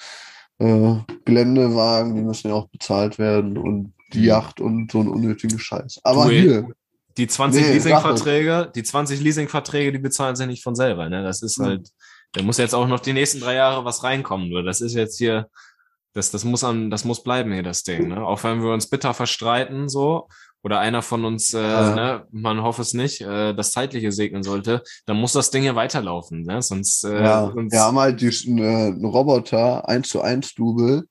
äh, 0.58 0.94
Geländewagen, 1.24 2.14
die 2.14 2.22
müssen 2.22 2.48
ja 2.48 2.54
auch 2.54 2.68
bezahlt 2.68 3.18
werden 3.18 3.58
und 3.58 3.92
die 4.14 4.24
Yacht 4.24 4.60
und 4.60 4.92
so 4.92 5.00
einen 5.00 5.08
unnötigen 5.08 5.58
Scheiß. 5.58 6.00
Aber 6.02 6.26
du, 6.26 6.30
hier. 6.30 6.68
Die 7.16 7.26
20 7.26 7.62
nee, 7.62 7.72
Leasingverträge, 7.72 8.72
die 8.74 8.82
20 8.82 9.20
Leasingverträge, 9.20 9.92
die 9.92 9.98
bezahlen 9.98 10.36
sie 10.36 10.46
nicht 10.46 10.62
von 10.62 10.74
selber, 10.74 11.08
ne? 11.08 11.22
Das 11.22 11.42
ist 11.42 11.58
mhm. 11.58 11.64
halt, 11.64 11.88
da 12.32 12.42
muss 12.42 12.58
jetzt 12.58 12.74
auch 12.74 12.86
noch 12.86 13.00
die 13.00 13.12
nächsten 13.12 13.40
drei 13.40 13.54
Jahre 13.54 13.84
was 13.84 14.04
reinkommen, 14.04 14.48
nur 14.48 14.62
das 14.62 14.80
ist 14.80 14.94
jetzt 14.94 15.18
hier, 15.18 15.48
das, 16.12 16.30
das 16.30 16.44
muss 16.44 16.64
an, 16.64 16.90
das 16.90 17.04
muss 17.04 17.22
bleiben 17.22 17.52
hier, 17.52 17.62
das 17.62 17.82
Ding, 17.82 18.08
ne? 18.08 18.24
Auch 18.24 18.42
wenn 18.44 18.62
wir 18.62 18.72
uns 18.72 18.88
bitter 18.88 19.12
verstreiten, 19.12 19.88
so, 19.88 20.28
oder 20.62 20.78
einer 20.78 21.02
von 21.02 21.24
uns, 21.24 21.54
äh, 21.54 21.60
ja. 21.62 21.94
ne, 21.94 22.26
man 22.30 22.62
hoffe 22.62 22.82
es 22.82 22.94
nicht, 22.94 23.22
äh, 23.22 23.54
das 23.54 23.72
Zeitliche 23.72 24.12
segnen 24.12 24.42
sollte, 24.42 24.82
dann 25.06 25.16
muss 25.16 25.32
das 25.32 25.50
Ding 25.50 25.62
hier 25.62 25.74
weiterlaufen, 25.74 26.42
ne? 26.42 26.62
Sonst, 26.62 27.04
äh, 27.04 27.22
ja, 27.22 27.50
sonst 27.52 27.72
wir 27.72 27.80
haben 27.80 27.98
halt 27.98 28.20
diesen 28.20 28.58
äh, 28.58 29.06
Roboter 29.06 29.88
1 29.88 30.08
zu 30.08 30.20
1 30.20 30.54
Double, 30.54 31.04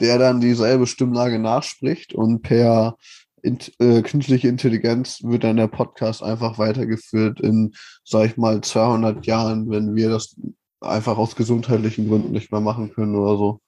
der 0.00 0.18
dann 0.18 0.40
dieselbe 0.40 0.86
Stimmlage 0.86 1.38
nachspricht 1.38 2.14
und 2.14 2.42
per 2.42 2.96
in, 3.42 3.58
äh, 3.78 4.02
künstliche 4.02 4.48
Intelligenz 4.48 5.22
wird 5.22 5.44
dann 5.44 5.56
der 5.56 5.68
Podcast 5.68 6.22
einfach 6.22 6.58
weitergeführt 6.58 7.40
in, 7.40 7.72
sag 8.04 8.26
ich 8.26 8.36
mal, 8.36 8.60
200 8.60 9.24
Jahren, 9.26 9.70
wenn 9.70 9.94
wir 9.94 10.10
das 10.10 10.36
einfach 10.80 11.16
aus 11.16 11.36
gesundheitlichen 11.36 12.08
Gründen 12.08 12.32
nicht 12.32 12.52
mehr 12.52 12.60
machen 12.60 12.92
können 12.92 13.14
oder 13.14 13.36
so. 13.36 13.60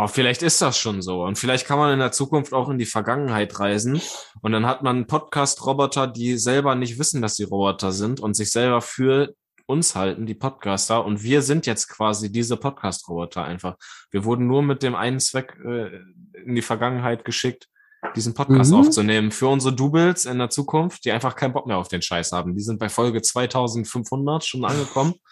Oh, 0.00 0.06
vielleicht 0.06 0.44
ist 0.44 0.62
das 0.62 0.78
schon 0.78 1.02
so. 1.02 1.24
Und 1.24 1.38
vielleicht 1.38 1.66
kann 1.66 1.76
man 1.76 1.92
in 1.92 1.98
der 1.98 2.12
Zukunft 2.12 2.52
auch 2.52 2.68
in 2.68 2.78
die 2.78 2.86
Vergangenheit 2.86 3.58
reisen. 3.58 4.00
Und 4.42 4.52
dann 4.52 4.64
hat 4.64 4.84
man 4.84 5.08
Podcast-Roboter, 5.08 6.06
die 6.06 6.38
selber 6.38 6.76
nicht 6.76 7.00
wissen, 7.00 7.20
dass 7.20 7.34
sie 7.34 7.42
Roboter 7.42 7.90
sind 7.90 8.20
und 8.20 8.34
sich 8.34 8.52
selber 8.52 8.80
für 8.80 9.34
uns 9.66 9.96
halten, 9.96 10.24
die 10.24 10.36
Podcaster. 10.36 11.04
Und 11.04 11.24
wir 11.24 11.42
sind 11.42 11.66
jetzt 11.66 11.88
quasi 11.88 12.30
diese 12.30 12.56
Podcast-Roboter 12.56 13.42
einfach. 13.42 13.74
Wir 14.12 14.24
wurden 14.24 14.46
nur 14.46 14.62
mit 14.62 14.84
dem 14.84 14.94
einen 14.94 15.18
Zweck 15.18 15.58
äh, 15.64 15.88
in 16.46 16.54
die 16.54 16.62
Vergangenheit 16.62 17.24
geschickt, 17.24 17.66
diesen 18.14 18.34
Podcast 18.34 18.70
mhm. 18.70 18.78
aufzunehmen. 18.78 19.32
Für 19.32 19.48
unsere 19.48 19.74
Doubles 19.74 20.26
in 20.26 20.38
der 20.38 20.48
Zukunft, 20.48 21.06
die 21.06 21.10
einfach 21.10 21.34
keinen 21.34 21.54
Bock 21.54 21.66
mehr 21.66 21.76
auf 21.76 21.88
den 21.88 22.02
Scheiß 22.02 22.30
haben. 22.30 22.54
Die 22.54 22.62
sind 22.62 22.78
bei 22.78 22.88
Folge 22.88 23.20
2500 23.20 24.44
schon 24.44 24.64
angekommen. 24.64 25.14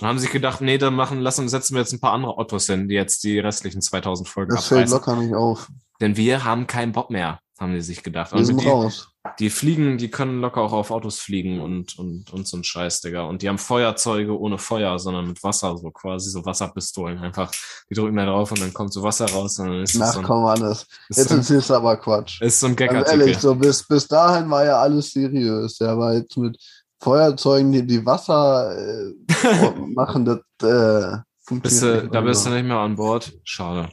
Und 0.00 0.06
haben 0.06 0.18
sich 0.18 0.30
gedacht, 0.30 0.60
nee, 0.60 0.78
dann 0.78 0.94
machen, 0.94 1.20
lassen, 1.20 1.48
setzen 1.48 1.74
wir 1.74 1.80
jetzt 1.80 1.92
ein 1.92 2.00
paar 2.00 2.12
andere 2.12 2.38
Ottos 2.38 2.66
hin, 2.66 2.88
die 2.88 2.94
jetzt 2.94 3.22
die 3.24 3.38
restlichen 3.38 3.82
2000 3.82 4.28
Folgen 4.28 4.54
Das 4.54 4.68
fällt 4.68 4.88
locker 4.90 5.16
nicht 5.16 5.34
auf. 5.34 5.68
Denn 6.00 6.16
wir 6.16 6.44
haben 6.44 6.66
keinen 6.66 6.92
Bock 6.92 7.10
mehr, 7.10 7.40
haben 7.58 7.74
die 7.74 7.82
sich 7.82 8.02
gedacht. 8.02 8.32
Wir 8.32 8.44
sind 8.44 8.62
die, 8.62 8.68
raus. 8.68 9.08
Die 9.38 9.50
fliegen, 9.50 9.98
die 9.98 10.10
können 10.10 10.40
locker 10.40 10.62
auch 10.62 10.72
auf 10.72 10.90
Autos 10.90 11.18
fliegen 11.18 11.60
und, 11.60 11.98
und, 11.98 12.32
und 12.32 12.48
so 12.48 12.56
ein 12.56 12.64
Scheiß, 12.64 13.02
Digga. 13.02 13.24
Und 13.24 13.42
die 13.42 13.50
haben 13.50 13.58
Feuerzeuge 13.58 14.38
ohne 14.38 14.56
Feuer, 14.56 14.98
sondern 14.98 15.28
mit 15.28 15.42
Wasser, 15.42 15.76
so 15.76 15.90
quasi 15.90 16.30
so 16.30 16.42
Wasserpistolen. 16.46 17.18
Einfach, 17.18 17.52
die 17.90 17.94
drücken 17.94 18.16
da 18.16 18.24
drauf 18.24 18.50
und 18.50 18.62
dann 18.62 18.72
kommt 18.72 18.94
so 18.94 19.02
Wasser 19.02 19.26
raus 19.30 19.58
und 19.58 19.66
dann 19.66 19.82
ist 19.82 20.00
Ach, 20.00 20.14
so 20.14 20.20
ein, 20.20 20.24
komm, 20.24 20.46
alles. 20.46 20.86
Jetzt 21.10 21.28
so 21.28 21.36
ist 21.36 21.50
es 21.50 21.70
aber 21.70 21.98
Quatsch. 21.98 22.40
Ist 22.40 22.60
so 22.60 22.68
ein 22.68 22.76
Gag. 22.76 22.94
Also 22.94 23.12
ehrlich, 23.12 23.36
so 23.36 23.54
bis, 23.54 23.86
bis 23.86 24.08
dahin 24.08 24.48
war 24.48 24.64
ja 24.64 24.80
alles 24.80 25.10
seriös. 25.10 25.76
Der 25.76 25.98
war 25.98 26.14
jetzt 26.14 26.38
mit, 26.38 26.56
Feuerzeugen, 27.00 27.72
die, 27.72 27.86
die 27.86 28.04
Wasser 28.04 28.76
äh, 28.76 29.14
machen, 29.94 30.24
das 30.24 30.38
äh, 30.62 31.16
funktioniert. 31.42 31.62
Bist 31.62 31.82
du, 31.82 32.08
da 32.08 32.20
bist 32.20 32.46
du 32.46 32.50
nicht 32.50 32.66
mehr 32.66 32.76
an 32.76 32.96
Bord. 32.96 33.32
Schade. 33.42 33.88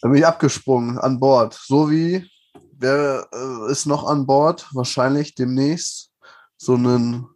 Da 0.00 0.08
bin 0.08 0.18
ich 0.18 0.26
abgesprungen 0.26 0.98
an 0.98 1.20
Bord. 1.20 1.54
So 1.54 1.90
wie, 1.90 2.26
wer 2.78 3.28
äh, 3.32 3.70
ist 3.70 3.86
noch 3.86 4.04
an 4.08 4.26
Bord? 4.26 4.66
Wahrscheinlich 4.72 5.34
demnächst 5.34 6.10
so 6.56 6.74
ein, 6.76 7.26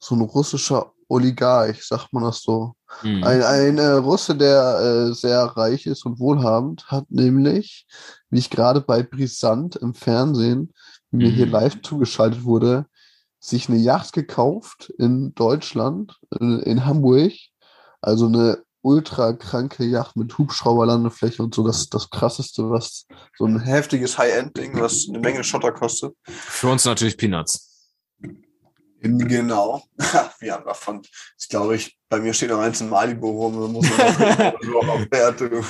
so 0.00 0.16
ein 0.16 0.20
russischer 0.20 0.92
Oligarch, 1.08 1.84
sagt 1.84 2.12
man 2.12 2.24
das 2.24 2.42
so. 2.42 2.74
Mhm. 3.02 3.22
Ein, 3.22 3.42
ein 3.42 3.78
äh, 3.78 3.92
Russe, 3.92 4.34
der 4.34 5.08
äh, 5.10 5.14
sehr 5.14 5.42
reich 5.44 5.86
ist 5.86 6.04
und 6.04 6.18
wohlhabend, 6.18 6.86
hat 6.88 7.04
nämlich, 7.10 7.86
wie 8.30 8.38
ich 8.38 8.50
gerade 8.50 8.80
bei 8.80 9.02
Brisant 9.02 9.76
im 9.76 9.94
Fernsehen, 9.94 10.72
mir 11.10 11.28
mhm. 11.28 11.34
hier 11.34 11.46
live 11.46 11.80
zugeschaltet 11.82 12.44
wurde, 12.44 12.86
sich 13.42 13.68
eine 13.68 13.78
Yacht 13.78 14.12
gekauft 14.12 14.92
in 14.98 15.34
Deutschland, 15.34 16.18
in, 16.40 16.60
in 16.60 16.86
Hamburg. 16.86 17.32
Also 18.00 18.26
eine 18.26 18.62
ultra 18.82 19.32
kranke 19.32 19.84
Yacht 19.84 20.16
mit 20.16 20.38
Hubschrauberlandefläche 20.38 21.42
und 21.42 21.54
so. 21.54 21.66
Das 21.66 21.88
das 21.88 22.08
krasseste, 22.08 22.70
was 22.70 23.06
so 23.36 23.44
ein 23.44 23.60
heftiges 23.60 24.16
High-End-Ding, 24.16 24.80
was 24.80 25.06
eine 25.08 25.18
Menge 25.18 25.42
Schotter 25.42 25.72
kostet. 25.72 26.14
Für 26.24 26.68
uns 26.68 26.84
natürlich 26.84 27.16
Peanuts. 27.16 27.68
Genau. 29.00 29.82
Wir 30.38 30.54
haben 30.54 30.64
davon, 30.64 31.02
ich 31.36 31.48
glaube, 31.48 31.74
ich, 31.74 31.98
bei 32.08 32.20
mir 32.20 32.32
steht 32.32 32.50
noch 32.50 32.60
eins 32.60 32.80
in 32.80 32.88
Malibu 32.88 33.28
rum, 33.28 33.72
muss 33.72 33.90
man 33.90 34.00
auf 34.88 35.10
Werte. 35.10 35.64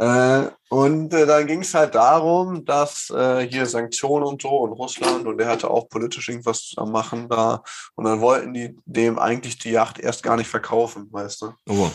Äh, 0.00 0.48
und 0.70 1.12
äh, 1.12 1.26
dann 1.26 1.46
ging 1.46 1.60
es 1.60 1.74
halt 1.74 1.94
darum, 1.94 2.64
dass 2.64 3.10
äh, 3.10 3.46
hier 3.46 3.66
Sanktionen 3.66 4.24
und 4.24 4.40
so 4.40 4.48
und 4.48 4.72
Russland 4.72 5.26
und 5.26 5.36
der 5.36 5.48
hatte 5.48 5.68
auch 5.68 5.90
politisch 5.90 6.30
irgendwas 6.30 6.62
zu 6.62 6.82
machen 6.86 7.28
da. 7.28 7.62
Und 7.96 8.06
dann 8.06 8.22
wollten 8.22 8.54
die 8.54 8.74
dem 8.86 9.18
eigentlich 9.18 9.58
die 9.58 9.72
Yacht 9.72 9.98
erst 9.98 10.22
gar 10.22 10.38
nicht 10.38 10.48
verkaufen, 10.48 11.08
weißt 11.10 11.42
du. 11.42 11.52
Oh. 11.68 11.90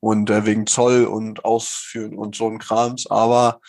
Und 0.00 0.30
äh, 0.30 0.46
wegen 0.46 0.66
Zoll 0.66 1.04
und 1.04 1.44
Ausführen 1.44 2.16
und 2.16 2.34
so 2.34 2.48
ein 2.48 2.60
Krams. 2.60 3.10
Aber 3.10 3.60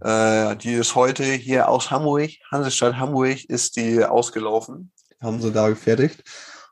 äh, 0.00 0.56
die 0.56 0.72
ist 0.72 0.94
heute 0.94 1.24
hier 1.24 1.68
aus 1.68 1.90
Hamburg, 1.90 2.30
Hansestadt 2.50 2.96
Hamburg, 2.96 3.44
ist 3.44 3.76
die 3.76 4.02
ausgelaufen. 4.02 4.90
Haben 5.20 5.42
sie 5.42 5.52
da 5.52 5.68
gefertigt. 5.68 6.22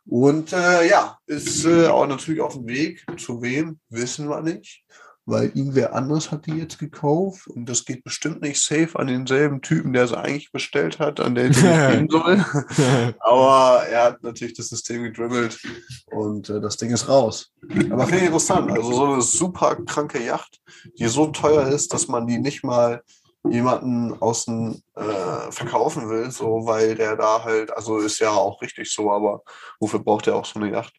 Und 0.07 0.55
äh, 0.55 0.88
ja, 0.88 1.18
ist 1.26 1.66
auch 1.66 2.07
natürlich 2.07 2.40
auf 2.40 2.55
dem 2.55 2.66
Weg. 2.66 3.05
Zu 3.18 3.42
wem, 3.42 3.79
wissen 3.90 4.31
wir 4.31 4.40
nicht 4.40 4.83
weil 5.30 5.46
irgendwer 5.54 5.94
anders 5.94 6.30
hat 6.30 6.46
die 6.46 6.52
jetzt 6.52 6.78
gekauft 6.78 7.46
und 7.46 7.68
das 7.68 7.84
geht 7.84 8.04
bestimmt 8.04 8.42
nicht 8.42 8.60
safe 8.60 8.98
an 8.98 9.06
denselben 9.06 9.60
Typen, 9.62 9.92
der 9.92 10.06
sie 10.08 10.18
eigentlich 10.18 10.52
bestellt 10.52 10.98
hat, 10.98 11.20
an 11.20 11.34
der 11.34 11.52
sie 11.52 11.62
gehen 11.92 12.08
soll. 12.08 12.44
Aber 13.20 13.84
er 13.86 14.04
hat 14.04 14.22
natürlich 14.22 14.54
das 14.54 14.68
System 14.68 15.02
gedribbelt 15.02 15.58
und 16.06 16.50
äh, 16.50 16.60
das 16.60 16.76
Ding 16.76 16.90
ist 16.90 17.08
raus. 17.08 17.52
Aber 17.90 18.04
finde 18.04 18.18
ich 18.18 18.24
interessant. 18.24 18.70
Also 18.70 18.92
so 18.92 19.04
eine 19.04 19.22
super 19.22 19.76
kranke 19.86 20.22
Yacht, 20.22 20.60
die 20.98 21.06
so 21.06 21.26
teuer 21.28 21.68
ist, 21.68 21.92
dass 21.92 22.08
man 22.08 22.26
die 22.26 22.38
nicht 22.38 22.64
mal 22.64 23.02
jemanden 23.48 24.20
außen 24.20 24.82
äh, 24.96 25.50
verkaufen 25.50 26.10
will, 26.10 26.30
so 26.30 26.66
weil 26.66 26.94
der 26.94 27.16
da 27.16 27.42
halt, 27.42 27.74
also 27.74 27.98
ist 27.98 28.18
ja 28.18 28.30
auch 28.30 28.60
richtig 28.60 28.92
so, 28.92 29.10
aber 29.10 29.42
wofür 29.78 30.00
braucht 30.00 30.26
er 30.26 30.36
auch 30.36 30.44
so 30.44 30.60
eine 30.60 30.70
Yacht? 30.70 30.94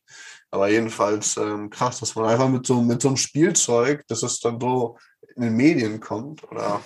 Aber 0.51 0.69
jedenfalls 0.69 1.37
ähm, 1.37 1.69
krass, 1.69 1.99
dass 1.99 2.15
man 2.15 2.25
einfach 2.25 2.49
mit 2.49 2.65
so, 2.65 2.81
mit 2.81 3.01
so 3.01 3.07
einem 3.07 3.17
Spielzeug, 3.17 4.05
dass 4.07 4.21
es 4.23 4.39
dann 4.39 4.59
so 4.59 4.97
in 5.35 5.43
den 5.43 5.55
Medien 5.55 5.99
kommt. 5.99 6.43
Oder 6.51 6.81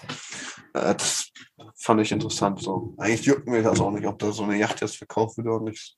äh, 0.73 0.93
das 0.93 1.31
fand 1.75 2.01
ich 2.01 2.11
interessant. 2.11 2.61
So. 2.61 2.93
Eigentlich 2.97 3.25
juckt 3.25 3.47
mir 3.47 3.63
das 3.63 3.79
auch 3.79 3.91
nicht, 3.91 4.05
ob 4.05 4.19
da 4.19 4.31
so 4.31 4.43
eine 4.43 4.57
Yacht 4.57 4.81
jetzt 4.81 4.97
verkauft 4.97 5.37
wird 5.37 5.47
oder 5.47 5.65
nicht. 5.65 5.97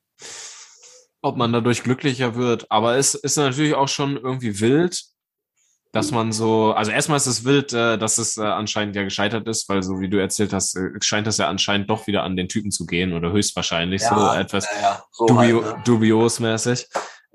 ob 1.21 1.36
man 1.36 1.51
dadurch 1.51 1.84
glücklicher 1.84 2.36
wird. 2.36 2.71
Aber 2.71 2.95
es 2.95 3.15
ist 3.15 3.38
natürlich 3.38 3.73
auch 3.75 3.89
schon 3.89 4.15
irgendwie 4.17 4.60
wild, 4.62 5.03
dass 5.91 6.12
man 6.12 6.32
so, 6.32 6.73
also 6.73 6.91
erstmal 6.91 7.17
ist 7.17 7.27
es 7.27 7.43
wild, 7.43 7.73
äh, 7.73 7.97
dass 7.97 8.17
es 8.17 8.38
äh, 8.38 8.43
anscheinend 8.43 8.95
ja 8.95 9.03
gescheitert 9.03 9.47
ist, 9.47 9.67
weil 9.67 9.82
so 9.84 9.99
wie 9.99 10.10
du 10.10 10.19
erzählt 10.19 10.53
hast, 10.53 10.75
äh, 10.75 10.89
scheint 11.01 11.27
es 11.27 11.38
ja 11.38 11.47
anscheinend 11.49 11.89
doch 11.89 12.08
wieder 12.08 12.23
an 12.23 12.36
den 12.36 12.47
Typen 12.47 12.71
zu 12.71 12.86
gehen 12.86 13.13
oder 13.13 13.32
höchstwahrscheinlich 13.32 14.01
Ja, 14.01 14.34
so 14.34 14.39
etwas 14.39 14.67
ja, 14.82 15.03
so 15.12 15.25
dubio 15.25 15.65
halt, 15.65 15.77
ne? 15.77 15.84
dubios 15.86 16.39
mäßig. 16.39 16.88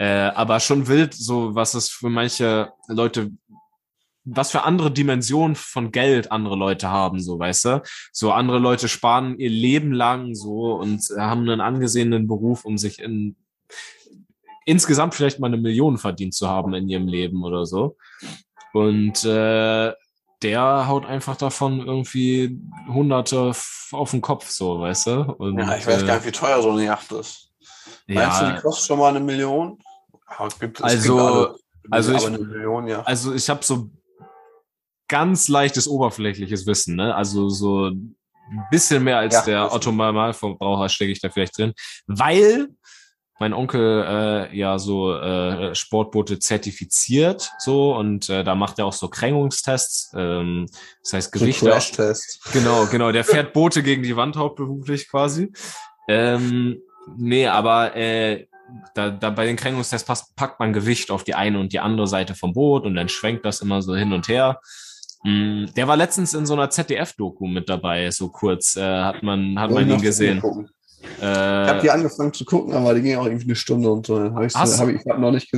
Äh, 0.03 0.33
aber 0.35 0.59
schon 0.59 0.89
wild, 0.89 1.15
so 1.15 1.55
was 1.55 1.75
es 1.75 1.89
für 1.89 2.09
manche 2.09 2.73
Leute, 2.89 3.31
was 4.25 4.51
für 4.51 4.65
andere 4.65 4.91
Dimensionen 4.91 5.55
von 5.55 5.93
Geld 5.93 6.33
andere 6.33 6.57
Leute 6.57 6.91
haben, 6.91 7.21
so 7.21 7.39
weißt 7.39 7.65
du. 7.67 7.83
So 8.11 8.33
andere 8.33 8.59
Leute 8.59 8.89
sparen 8.89 9.39
ihr 9.39 9.49
Leben 9.49 9.93
lang 9.93 10.35
so 10.35 10.73
und 10.73 11.03
haben 11.17 11.43
einen 11.43 11.61
angesehenen 11.61 12.27
Beruf, 12.27 12.65
um 12.65 12.79
sich 12.79 12.99
in 12.99 13.37
insgesamt 14.65 15.15
vielleicht 15.15 15.39
mal 15.39 15.47
eine 15.47 15.57
Million 15.57 15.99
verdient 15.99 16.35
zu 16.35 16.49
haben 16.49 16.75
in 16.75 16.89
ihrem 16.89 17.07
Leben 17.07 17.45
oder 17.45 17.65
so. 17.65 17.97
Und 18.73 19.25
äh, 19.25 19.93
der 20.43 20.89
haut 20.89 21.07
einfach 21.07 21.37
davon 21.37 21.79
irgendwie 21.79 22.59
Hunderte 22.89 23.53
auf 23.93 24.11
den 24.11 24.21
Kopf, 24.21 24.51
so, 24.51 24.81
weißt 24.81 25.07
du? 25.07 25.21
Und, 25.39 25.61
Ja, 25.61 25.77
ich 25.77 25.87
weiß 25.87 26.05
gar 26.05 26.17
nicht, 26.17 26.27
wie 26.27 26.33
teuer 26.33 26.61
so 26.61 26.73
eine 26.73 26.87
Yacht 26.87 27.13
ist. 27.13 27.53
Meinst 28.09 28.41
du, 28.41 28.47
die 28.47 28.51
ja, 28.53 28.61
kostet 28.61 28.89
schon 28.89 28.99
mal 28.99 29.11
eine 29.11 29.21
Million? 29.21 29.79
Gibt, 30.61 30.83
Also- 30.83 31.57
also 31.91 32.15
ich- 32.15 32.29
Million, 32.39 32.87
ja. 32.87 33.03
also 33.03 33.35
ich 33.35 33.49
habe 33.51 33.65
so 33.65 33.91
ganz 35.09 35.49
leichtes 35.49 35.89
oberflächliches 35.89 36.67
Wissen, 36.67 36.97
ne? 36.97 37.15
Also 37.15 37.49
so 37.49 37.87
ein 37.87 38.17
bisschen 38.71 39.03
mehr 39.05 39.19
als 39.19 39.35
Ja, 39.35 39.43
der. 39.45 39.73
Otto 39.73 39.91
Normalverbraucher 39.93 40.89
stecke 40.89 41.13
ich 41.13 41.21
da 41.21 41.29
vielleicht 41.31 41.59
drin, 41.59 41.73
weil 42.07 42.69
mein 43.41 43.53
Onkel 43.55 44.05
äh, 44.07 44.57
ja 44.57 44.79
so 44.79 45.15
äh, 45.17 45.75
Sportboote 45.75 46.39
zertifiziert 46.39 47.51
so 47.59 47.95
und 47.97 48.29
äh, 48.29 48.45
da 48.45 48.55
macht 48.55 48.79
er 48.79 48.87
auch 48.87 48.93
so 48.93 49.09
Krängungstests, 49.09 50.13
ähm, 50.17 50.67
das 51.03 51.13
heißt 51.15 51.33
Gewichte. 51.33 51.67
Crash-Test. 51.69 52.41
Genau, 52.53 52.87
genau. 52.87 53.11
Der 53.11 53.25
fährt 53.25 53.53
Boote 53.53 53.83
gegen 53.83 54.03
die 54.05 54.17
Wand 54.17 54.37
hauptberuflich 54.37 55.09
quasi. 55.11 55.53
Ähm, 56.09 56.81
nee, 57.17 57.47
aber 57.49 57.97
äh, 57.97 58.47
da, 58.95 59.11
da 59.11 59.31
bei 59.31 59.45
den 59.47 59.57
Kränkungstests 59.57 60.07
passt, 60.07 60.37
packt 60.37 60.61
man 60.61 60.73
Gewicht 60.73 61.11
auf 61.11 61.25
die 61.25 61.35
eine 61.35 61.59
und 61.61 61.73
die 61.73 61.81
andere 61.81 62.07
Seite 62.07 62.35
vom 62.35 62.53
Boot 62.53 62.85
und 62.85 62.95
dann 62.95 63.09
schwenkt 63.09 63.45
das 63.45 63.61
immer 63.61 63.83
so 63.83 63.95
hin 63.95 64.13
und 64.13 64.29
her. 64.29 64.61
Mm, 65.25 65.67
Der 65.77 65.87
war 65.89 65.97
letztens 65.97 66.35
in 66.35 66.47
so 66.47 66.55
einer 66.55 66.71
ZDF-Doku 66.71 67.47
mit 67.47 67.69
dabei, 67.69 68.11
so 68.11 68.29
kurz 68.29 68.77
äh, 68.77 68.83
hat 68.83 69.23
man 69.23 69.59
hat 69.59 69.71
man 69.71 69.89
ihn 69.89 70.01
gesehen. 70.01 70.39
Ich 70.39 71.25
habe 71.25 71.79
Äh, 71.79 71.83
die 71.83 71.91
angefangen 71.91 72.33
zu 72.33 72.45
gucken, 72.45 72.75
aber 72.75 72.95
die 72.95 73.03
ging 73.03 73.17
auch 73.17 73.27
irgendwie 73.27 73.47
eine 73.47 73.57
Stunde 73.57 73.91
und 73.91 74.07
so. 74.07 74.21
Hab 74.21 74.43
ich 74.45 74.55
Hast- 74.55 74.79
hab 74.81 74.89
ich 74.89 75.05
hab 75.09 75.19
noch 75.19 75.33
nicht, 75.33 75.53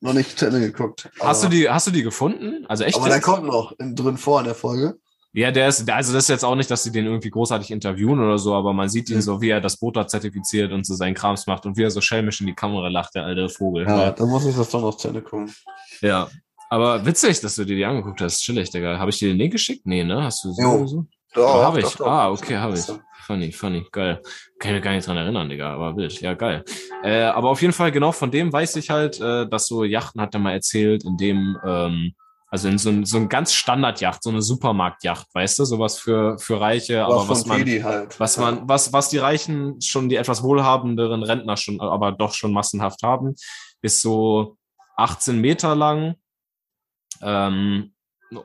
noch 0.00 0.12
nicht 0.12 0.38
zu 0.38 0.46
Ende 0.46 0.60
geguckt. 0.60 1.10
hast 1.20 1.42
du 1.42 1.48
die 1.48 1.68
hast 1.68 1.88
du 1.88 1.90
die 1.90 2.04
gefunden? 2.04 2.64
Also 2.68 2.84
echt? 2.84 2.96
Aber 2.96 3.08
der 3.08 3.20
kommt 3.20 3.44
noch 3.46 3.72
in, 3.80 3.96
drin 3.96 4.16
vor 4.16 4.38
in 4.38 4.46
der 4.46 4.54
Folge. 4.54 4.94
Ja, 5.34 5.50
der 5.50 5.68
ist, 5.68 5.88
also 5.90 6.12
das 6.12 6.24
ist 6.24 6.28
jetzt 6.28 6.44
auch 6.44 6.54
nicht, 6.54 6.70
dass 6.70 6.82
sie 6.84 6.92
den 6.92 7.06
irgendwie 7.06 7.30
großartig 7.30 7.70
interviewen 7.70 8.20
oder 8.20 8.36
so, 8.38 8.54
aber 8.54 8.72
man 8.74 8.88
sieht 8.90 9.08
ihn 9.08 9.16
Mhm. 9.16 9.20
so, 9.22 9.40
wie 9.40 9.48
er 9.48 9.60
das 9.62 9.78
Boot 9.78 9.96
da 9.96 10.06
zertifiziert 10.06 10.72
und 10.72 10.84
so 10.86 10.94
seinen 10.94 11.14
Krams 11.14 11.46
macht 11.46 11.64
und 11.64 11.76
wie 11.78 11.82
er 11.84 11.90
so 11.90 12.00
schelmisch 12.02 12.40
in 12.42 12.46
die 12.48 12.54
Kamera 12.54 12.88
lacht, 12.88 13.14
der 13.14 13.24
alte 13.24 13.48
Vogel. 13.48 13.86
Ja, 13.86 14.02
Ja, 14.04 14.10
dann 14.12 14.28
muss 14.28 14.44
ich 14.44 14.54
das 14.54 14.68
doch 14.70 14.82
noch 14.82 14.96
zu 14.96 15.08
Ende 15.08 15.22
gucken. 15.22 15.52
ja. 16.02 16.28
Aber 16.68 17.04
witzig, 17.04 17.38
dass 17.40 17.56
du 17.56 17.64
dir 17.66 17.76
die 17.76 17.84
angeguckt 17.84 18.22
hast. 18.22 18.40
Chillig, 18.40 18.70
Digga. 18.70 18.98
Habe 18.98 19.10
ich 19.10 19.18
dir 19.18 19.28
den 19.28 19.36
Link 19.36 19.52
geschickt? 19.52 19.82
Nee, 19.86 20.04
ne? 20.04 20.22
Hast 20.24 20.42
du 20.42 20.52
so? 20.52 20.86
So? 20.86 21.04
Doch, 21.34 21.54
Oh, 21.56 21.62
hab 21.64 21.76
ich. 21.76 21.84
doch, 21.84 21.96
doch. 21.96 22.06
Ah, 22.06 22.30
okay, 22.30 22.56
hab 22.56 22.72
ich. 22.74 22.80
Funny, 23.26 23.52
funny, 23.52 23.84
geil. 23.92 24.22
Kann 24.58 24.70
ich 24.70 24.76
mir 24.76 24.80
gar 24.80 24.92
nicht 24.94 25.06
dran 25.06 25.18
erinnern, 25.18 25.50
Digga, 25.50 25.74
aber 25.74 25.94
wild. 25.98 26.18
Ja, 26.22 26.32
geil. 26.32 26.64
Äh, 27.04 27.24
aber 27.24 27.50
auf 27.50 27.60
jeden 27.60 27.74
Fall, 27.74 27.92
genau 27.92 28.10
von 28.12 28.30
dem 28.30 28.50
weiß 28.52 28.76
ich 28.76 28.88
halt, 28.88 29.20
äh, 29.20 29.46
dass 29.48 29.66
so 29.66 29.84
Yachten 29.84 30.18
hat 30.22 30.32
er 30.34 30.40
mal 30.40 30.52
erzählt, 30.52 31.04
in 31.04 31.18
dem, 31.18 31.58
ähm, 31.62 32.14
also 32.52 32.68
in 32.68 32.76
so 32.76 32.90
ein, 32.90 33.06
so 33.06 33.16
ein 33.16 33.30
ganz 33.30 33.54
Standardjacht, 33.54 34.22
so 34.22 34.28
eine 34.28 34.42
Supermarktjacht, 34.42 35.26
weißt 35.34 35.58
du, 35.58 35.64
sowas 35.64 35.98
für, 35.98 36.38
für 36.38 36.60
Reiche, 36.60 37.02
Aber 37.02 37.14
aber 37.22 37.28
was 37.30 37.46
man, 37.46 37.60
halt. 37.82 38.20
was 38.20 38.36
man, 38.36 38.68
was, 38.68 38.92
was 38.92 39.08
die 39.08 39.16
Reichen 39.16 39.80
schon, 39.80 40.10
die 40.10 40.16
etwas 40.16 40.42
wohlhabenderen 40.42 41.22
Rentner 41.22 41.56
schon, 41.56 41.80
aber 41.80 42.12
doch 42.12 42.34
schon 42.34 42.52
massenhaft 42.52 43.02
haben, 43.02 43.34
ist 43.80 44.02
so 44.02 44.58
18 44.98 45.40
Meter 45.40 45.74
lang, 45.74 46.14
ähm, 47.22 47.94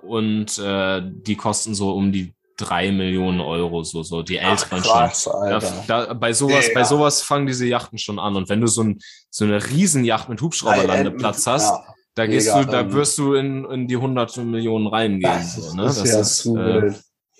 und 0.03 0.57
äh, 0.57 1.01
die 1.03 1.35
kosten 1.35 1.75
so 1.75 1.91
um 1.93 2.11
die 2.13 2.33
drei 2.57 2.91
Millionen 2.91 3.41
Euro, 3.41 3.83
so, 3.83 4.03
so 4.03 4.23
die 4.23 4.39
Ach, 4.39 4.51
älteren 4.51 4.83
schon. 4.83 4.91
krass, 4.93 5.23
Da, 5.25 5.31
Alter. 5.31 5.83
da, 5.87 6.13
bei 6.13 6.31
sowas, 6.33 6.67
Digga. 6.67 6.79
bei 6.79 6.85
sowas 6.85 7.21
fangen 7.21 7.45
diese 7.45 7.65
Yachten 7.67 7.97
schon 7.97 8.19
an. 8.19 8.35
Und 8.35 8.49
wenn 8.49 8.61
du 8.61 8.67
so, 8.67 8.83
ein, 8.83 8.99
so 9.29 9.43
eine 9.45 9.63
Riesenjacht 9.69 10.27
mit 10.29 10.41
Hubschrauberlandeplatz 10.41 11.45
hast, 11.45 11.71
Ja, 11.71 11.93
da 12.17 12.25
gehst 12.27 12.47
du, 12.47 12.53
da 12.65 12.83
dann- 12.83 12.93
wirst 12.93 13.17
du 13.17 13.33
in, 13.35 13.65
in 13.65 13.87
die 13.87 13.97
hunderte 13.97 14.43
Millionen 14.43 14.87
reingehen. 14.87 15.21
das 15.21 15.55
so, 15.55 15.61
ist, 15.67 15.73
ne? 15.75 15.85
ist 15.85 16.05
ja 16.05 16.23
zu 16.23 16.57
äh, 16.57 16.93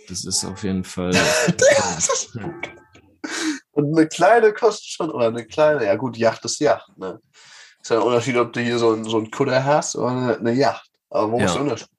das 0.08 0.24
ist 0.26 0.46
auf 0.46 0.64
jeden 0.64 0.84
Fall. 0.84 1.12
Und 3.72 3.96
eine 3.98 4.08
kleine 4.08 4.54
kostet 4.54 4.86
schon, 4.88 5.12
oder 5.12 5.28
eine 5.28 5.46
kleine, 5.46 5.86
ja 5.86 5.96
gut, 5.96 6.18
Yacht 6.18 6.44
ist 6.46 6.60
Yacht, 6.60 6.90
ne? 6.98 7.20
Ist 7.82 7.92
ja 7.92 7.98
ein 7.98 8.04
Unterschied, 8.04 8.36
ob 8.38 8.52
du 8.54 8.60
hier 8.60 8.80
so 8.80 8.94
ein, 8.94 9.04
so 9.04 9.18
ein 9.20 9.30
Kutter 9.30 9.64
hast 9.64 9.96
oder 9.96 10.08
eine, 10.10 10.38
eine 10.38 10.54
Yacht. 10.54 10.90
Aber 11.10 11.32
wo 11.32 11.40
Ja. 11.40 11.46
ist 11.46 11.54
der 11.54 11.62
Unterschied? 11.62 11.90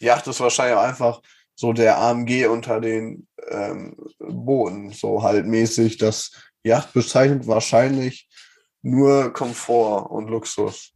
Yacht 0.00 0.26
ist 0.26 0.40
wahrscheinlich 0.40 0.78
einfach 0.78 1.20
so 1.54 1.72
der 1.72 1.98
AMG 1.98 2.46
unter 2.46 2.80
den 2.80 3.26
ähm, 3.48 3.96
Booten, 4.18 4.92
so 4.92 5.22
halt 5.22 5.46
mäßig. 5.46 5.98
Das 5.98 6.32
Yacht 6.64 6.92
bezeichnet 6.92 7.46
wahrscheinlich 7.46 8.28
nur 8.82 9.32
Komfort 9.32 10.10
und 10.10 10.28
Luxus. 10.28 10.92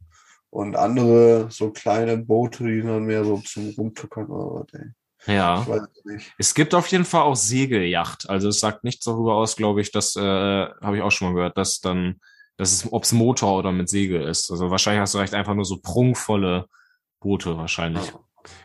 Und 0.53 0.75
andere 0.75 1.47
so 1.49 1.71
kleine 1.71 2.15
Boote, 2.15 2.63
die 2.63 2.83
dann 2.83 3.05
mehr 3.05 3.25
so 3.25 3.37
zum 3.39 3.71
Rumtuckern 3.71 4.27
oder 4.27 4.61
was, 4.61 4.73
ey. 4.79 5.35
ja. 5.35 5.61
Ich 5.63 5.67
weiß 5.67 5.81
es 5.81 6.05
nicht. 6.05 6.33
Es 6.37 6.53
gibt 6.53 6.75
auf 6.75 6.85
jeden 6.89 7.05
Fall 7.05 7.23
auch 7.23 7.35
Segelyacht. 7.35 8.29
Also 8.29 8.49
es 8.49 8.59
sagt 8.59 8.83
nichts 8.83 9.03
darüber 9.03 9.33
aus, 9.33 9.55
glaube 9.55 9.81
ich, 9.81 9.91
dass, 9.91 10.15
äh, 10.15 10.21
habe 10.21 10.97
ich 10.97 11.01
auch 11.01 11.09
schon 11.09 11.29
mal 11.29 11.33
gehört, 11.33 11.57
dass 11.57 11.81
dann, 11.81 12.21
dass 12.57 12.71
es, 12.71 12.93
ob 12.93 13.03
es 13.03 13.13
Motor 13.13 13.57
oder 13.57 13.71
mit 13.71 13.89
Segel 13.89 14.21
ist. 14.21 14.51
Also 14.51 14.69
wahrscheinlich 14.69 15.01
hast 15.01 15.15
du 15.15 15.17
recht, 15.17 15.33
einfach 15.33 15.55
nur 15.55 15.65
so 15.65 15.79
prunkvolle 15.81 16.67
Boote 17.19 17.57
wahrscheinlich. 17.57 18.13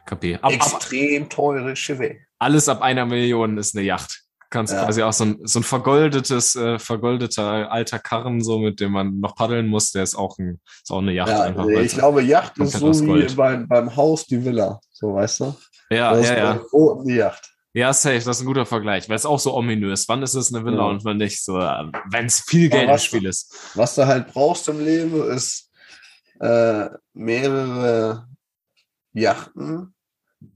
KP. 0.05 0.35
Ab, 0.35 0.45
ab, 0.45 0.53
Extrem 0.53 1.31
teure 1.31 1.75
Schiffe. 1.75 2.17
alles 2.39 2.69
ab 2.69 2.83
einer 2.83 3.07
Million 3.07 3.57
ist 3.57 3.75
eine 3.75 3.87
Yacht. 3.87 4.25
Kannst 4.51 4.73
Ja. 4.73 4.85
quasi 4.85 5.03
auch 5.03 5.13
so 5.13 5.25
ein, 5.25 5.39
so 5.45 5.59
ein 5.59 5.63
vergoldetes, 5.63 6.57
äh, 6.57 6.79
vergoldeter 6.79 7.71
alter 7.71 7.99
Karren, 7.99 8.43
so 8.43 8.59
mit 8.59 8.81
dem 8.81 8.93
man 8.93 9.21
noch 9.21 9.35
paddeln 9.35 9.67
muss, 9.67 9.91
der 9.93 10.03
ist 10.03 10.15
auch 10.15 10.39
ein, 10.39 10.61
ist 10.83 10.91
auch 10.91 10.99
eine 11.01 11.13
Yacht 11.13 11.29
Ja, 11.29 11.43
einfach. 11.43 11.67
ich 11.69 11.93
glaube, 11.93 12.23
Yacht 12.23 12.57
ist 12.59 12.73
so 12.79 12.93
wie 13.07 13.35
beim, 13.35 13.69
beim 13.69 13.95
Haus 13.95 14.25
die 14.27 14.43
Villa, 14.43 14.81
so 14.91 15.15
weißt 15.15 15.41
du? 15.41 15.57
ja, 15.91 16.15
Das 16.15 16.29
ja, 16.29 16.37
ja. 16.37 16.61
die 17.05 17.15
Yacht. 17.15 17.51
Ja, 17.75 17.93
safe, 17.93 18.17
das 18.17 18.27
ist 18.29 18.41
ein 18.41 18.47
guter 18.47 18.65
Vergleich, 18.65 19.09
weil 19.11 19.17
es 19.17 19.27
auch 19.27 19.39
so 19.39 19.55
ominös. 19.55 20.09
Wann 20.09 20.23
ist 20.23 20.35
es 20.35 20.53
eine 20.53 20.65
Villa 20.65 20.79
Ja. 20.79 20.89
und 20.89 21.05
wann 21.05 21.19
nicht? 21.19 21.45
So, 21.45 21.53
wenn 21.55 22.25
es 22.27 22.41
viel 22.41 22.71
Geld 22.71 22.89
im 22.89 22.99
Spiel 22.99 23.27
ist. 23.27 23.55
Was 23.75 23.95
du 23.95 24.07
halt 24.07 24.29
brauchst 24.33 24.67
im 24.69 24.83
Leben, 24.83 25.23
ist 25.31 25.71
äh, 26.41 26.89
mehrere 27.13 28.27
Yachten 29.13 29.95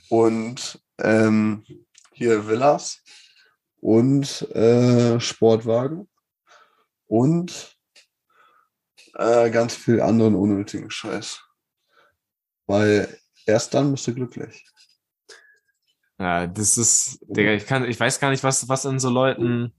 und 0.09 0.81
ähm, 1.01 1.65
hier 2.13 2.49
Villas 2.49 3.01
und 3.83 4.43
äh, 4.53 5.19
Sportwagen 5.19 6.09
und 7.09 7.77
äh, 9.17 9.51
ganz 9.51 9.75
viel 9.75 10.01
anderen 10.01 10.37
unnötigen 10.37 10.91
Scheiß. 10.91 11.43
Weil 12.67 13.19
erst 13.45 13.75
dann 13.75 13.91
bist 13.91 14.07
du 14.07 14.15
glücklich. 14.15 14.65
Ja, 16.19 16.47
das 16.47 16.79
ist, 16.79 17.19
Digga, 17.27 17.53
ich 17.53 17.67
kann, 17.67 17.85
ich 17.85 17.99
weiß 17.99 18.21
gar 18.21 18.31
nicht, 18.31 18.45
was, 18.45 18.69
was 18.69 18.85
in 18.85 19.01
so 19.01 19.11
Leuten, 19.11 19.75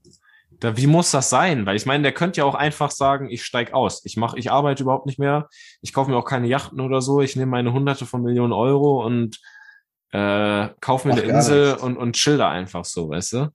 da, 0.50 0.76
wie 0.76 0.86
muss 0.86 1.10
das 1.10 1.30
sein? 1.30 1.64
Weil 1.64 1.76
ich 1.76 1.86
meine, 1.86 2.02
der 2.02 2.12
könnte 2.12 2.42
ja 2.42 2.44
auch 2.44 2.54
einfach 2.54 2.90
sagen, 2.90 3.30
ich 3.30 3.42
steig 3.42 3.72
aus. 3.72 4.04
Ich 4.04 4.18
mach, 4.18 4.34
ich 4.34 4.52
arbeite 4.52 4.82
überhaupt 4.82 5.06
nicht 5.06 5.18
mehr. 5.18 5.48
Ich 5.80 5.94
kaufe 5.94 6.10
mir 6.10 6.18
auch 6.18 6.26
keine 6.26 6.46
Yachten 6.46 6.80
oder 6.80 7.00
so. 7.00 7.22
Ich 7.22 7.36
nehme 7.36 7.50
meine 7.50 7.72
hunderte 7.72 8.04
von 8.04 8.22
Millionen 8.22 8.52
Euro 8.52 9.02
und 9.04 9.40
äh, 10.10 10.68
kauf 10.80 11.06
mir 11.06 11.14
Ach, 11.14 11.18
eine 11.18 11.26
Insel 11.26 11.74
und, 11.76 11.96
und 11.96 12.16
chill 12.16 12.36
da 12.36 12.50
einfach 12.50 12.84
so, 12.84 13.08
weißt 13.08 13.32
du? 13.32 13.50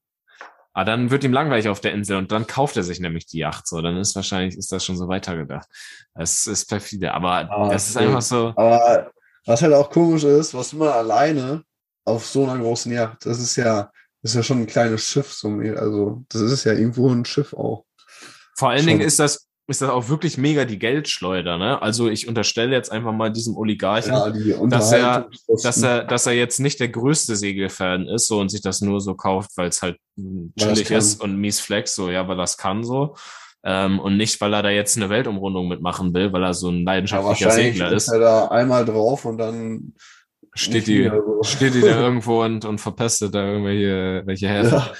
Aber 0.79 0.85
dann 0.85 1.11
wird 1.11 1.25
ihm 1.25 1.33
langweilig 1.33 1.67
auf 1.67 1.81
der 1.81 1.91
Insel 1.91 2.15
und 2.15 2.31
dann 2.31 2.47
kauft 2.47 2.77
er 2.77 2.83
sich 2.83 3.01
nämlich 3.01 3.25
die 3.25 3.39
Yacht. 3.39 3.67
So, 3.67 3.81
dann 3.81 3.97
ist 3.97 4.15
wahrscheinlich, 4.15 4.55
ist 4.55 4.71
das 4.71 4.85
schon 4.85 4.95
so 4.95 5.09
weitergedacht. 5.09 5.67
Das 6.15 6.47
ist 6.47 6.69
perfide. 6.69 7.13
Aber 7.13 7.51
Ah, 7.51 7.67
das 7.69 7.89
ist 7.89 7.97
einfach 7.97 8.21
so, 8.21 8.53
Aber 8.55 9.11
was 9.45 9.61
halt 9.61 9.73
auch 9.73 9.89
komisch 9.89 10.23
ist, 10.23 10.53
was 10.53 10.71
immer 10.71 10.95
alleine 10.95 11.63
auf 12.05 12.25
so 12.25 12.47
einer 12.47 12.63
großen 12.63 12.93
Yacht, 12.93 13.25
das 13.25 13.41
ist 13.41 13.57
ja, 13.57 13.91
das 14.21 14.31
ist 14.31 14.35
ja 14.35 14.43
schon 14.43 14.59
ein 14.61 14.67
kleines 14.67 15.03
Schiff, 15.03 15.33
so, 15.33 15.49
also 15.49 16.23
das 16.29 16.43
ist 16.43 16.63
ja 16.63 16.71
irgendwo 16.71 17.09
ein 17.09 17.25
Schiff 17.25 17.51
auch. 17.51 17.83
Vor 18.55 18.69
allen 18.69 18.79
Schon. 18.79 18.87
Dingen 18.87 19.01
ist 19.01 19.19
das, 19.19 19.48
ist 19.69 19.82
das 19.82 19.89
auch 19.89 20.10
wirklich 20.10 20.38
mega 20.38 20.65
die 20.65 20.79
Geldschleuder, 20.79 21.58
ne? 21.58 21.82
Also 21.82 22.10
ich 22.10 22.27
unterstelle 22.27 22.71
jetzt 22.75 22.91
einfach 22.91 23.12
mal 23.13 23.32
diesem 23.32 23.55
Oligarchen, 23.55 24.13
Ja, 24.13 24.58
dass 24.67 24.91
er, 24.91 25.29
dass 25.63 25.82
er, 25.84 26.03
dass 26.03 26.25
er 26.25 26.34
jetzt 26.34 26.60
nicht 26.60 26.79
der 26.79 26.89
größte 26.89 27.36
Segelfan 27.36 28.08
ist, 28.08 28.27
so 28.27 28.39
und 28.39 28.49
sich 28.49 28.62
das 28.62 28.82
nur 28.82 28.99
so 28.99 29.15
kauft, 29.15 29.51
weil 29.55 29.69
es 29.69 29.82
halt 29.82 29.97
mh, 30.15 30.49
Weil 30.58 30.67
es 30.67 30.73
chillig 30.73 30.88
kann. 30.89 30.97
ist 30.97 31.21
und 31.21 31.38
mies 31.38 31.60
flex, 31.60 31.95
so 31.95 32.10
ja, 32.10 32.27
weil 32.27 32.38
das 32.38 32.58
kann 32.58 32.84
so. 32.84 33.15
Ähm, 33.63 33.99
und 33.99 34.15
nicht, 34.17 34.39
weil 34.41 34.53
er 34.53 34.63
da 34.63 34.69
jetzt 34.69 34.95
eine 34.97 35.10
Weltumrundung 35.10 35.67
mitmachen 35.67 36.13
will, 36.13 36.32
weil 36.34 36.43
er 36.43 36.53
so 36.53 36.69
ein 36.69 36.79
Ja, 36.79 36.84
leidenschaftlicher 36.86 37.45
wahrscheinlich 37.47 37.73
Segler 37.77 37.91
ist 37.91 38.08
er 38.08 38.19
da 38.19 38.47
einmal 38.47 38.86
drauf 38.86 39.25
und 39.25 39.38
dann 39.38 39.93
Steht 40.55 40.88
die, 40.88 41.10
so. 41.10 41.43
steht 41.43 41.73
die 41.75 41.82
da 41.82 41.99
irgendwo 42.01 42.43
und, 42.43 42.65
und 42.65 42.79
verpestet 42.79 43.36
da 43.36 43.45
irgendwelche 43.45 44.23
welche 44.25 44.47
Häfen. 44.49 44.71
Ja. 44.79 44.93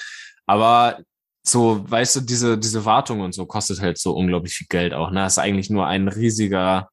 Aber 0.45 0.99
so, 1.43 1.84
weißt 1.89 2.17
du, 2.17 2.21
diese, 2.21 2.58
diese 2.58 2.86
Wartung 2.86 3.21
und 3.21 3.34
so 3.34 3.45
kostet 3.45 3.82
halt 3.82 3.97
so 3.97 4.13
unglaublich 4.13 4.54
viel 4.54 4.67
Geld 4.69 4.93
auch. 4.93 5.10
Ne? 5.12 5.21
Das 5.21 5.34
ist 5.34 5.39
eigentlich 5.39 5.69
nur 5.69 5.88
ein 5.88 6.08
riesiger, 6.08 6.89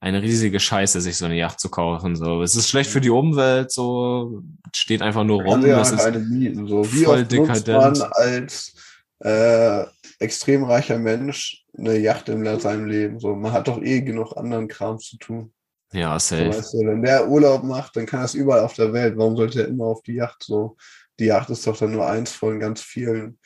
eine 0.00 0.22
riesige 0.22 0.58
Scheiße, 0.58 1.00
sich 1.00 1.16
so 1.16 1.26
eine 1.26 1.36
Yacht 1.36 1.60
zu 1.60 1.68
kaufen. 1.70 2.16
So, 2.16 2.42
es 2.42 2.56
ist 2.56 2.68
schlecht 2.68 2.90
für 2.90 3.00
die 3.00 3.10
Umwelt, 3.10 3.70
so 3.70 4.42
steht 4.74 5.02
einfach 5.02 5.24
nur 5.24 5.42
rum. 5.42 5.60
Kann 5.60 5.66
ja 5.70 5.78
Das 5.78 5.92
ist, 5.92 6.14
mieten. 6.28 6.66
So. 6.66 6.84
Wie 6.92 7.04
voll 7.04 7.20
oft 7.22 7.32
nutzt 7.32 7.68
man 7.68 7.94
dekadent. 7.94 8.16
als 8.16 8.74
äh, 9.20 9.84
extrem 10.18 10.64
reicher 10.64 10.98
Mensch 10.98 11.64
eine 11.78 11.96
Yacht 11.98 12.28
in 12.28 12.44
seinem 12.58 12.86
Leben? 12.86 13.20
So, 13.20 13.36
man 13.36 13.52
hat 13.52 13.68
doch 13.68 13.80
eh 13.80 14.00
genug 14.00 14.36
anderen 14.36 14.66
Kram 14.66 14.98
zu 14.98 15.18
tun. 15.18 15.52
ja, 15.92 16.18
So, 16.18 16.36
safe. 16.36 16.48
weißt 16.48 16.74
du, 16.74 16.78
wenn 16.86 17.02
der 17.02 17.28
Urlaub 17.28 17.62
macht, 17.62 17.94
dann 17.94 18.06
kann 18.06 18.20
er 18.20 18.24
es 18.24 18.34
überall 18.34 18.60
auf 18.62 18.74
der 18.74 18.92
Welt. 18.92 19.16
Warum 19.16 19.36
sollte 19.36 19.62
er 19.62 19.68
immer 19.68 19.84
auf 19.84 20.02
die 20.02 20.14
Yacht? 20.14 20.42
So, 20.42 20.76
die 21.20 21.26
Yacht 21.26 21.50
ist 21.50 21.64
doch 21.66 21.76
dann 21.76 21.92
nur 21.92 22.08
eins 22.08 22.32
von 22.32 22.58
ganz 22.58 22.80
vielen. 22.80 23.38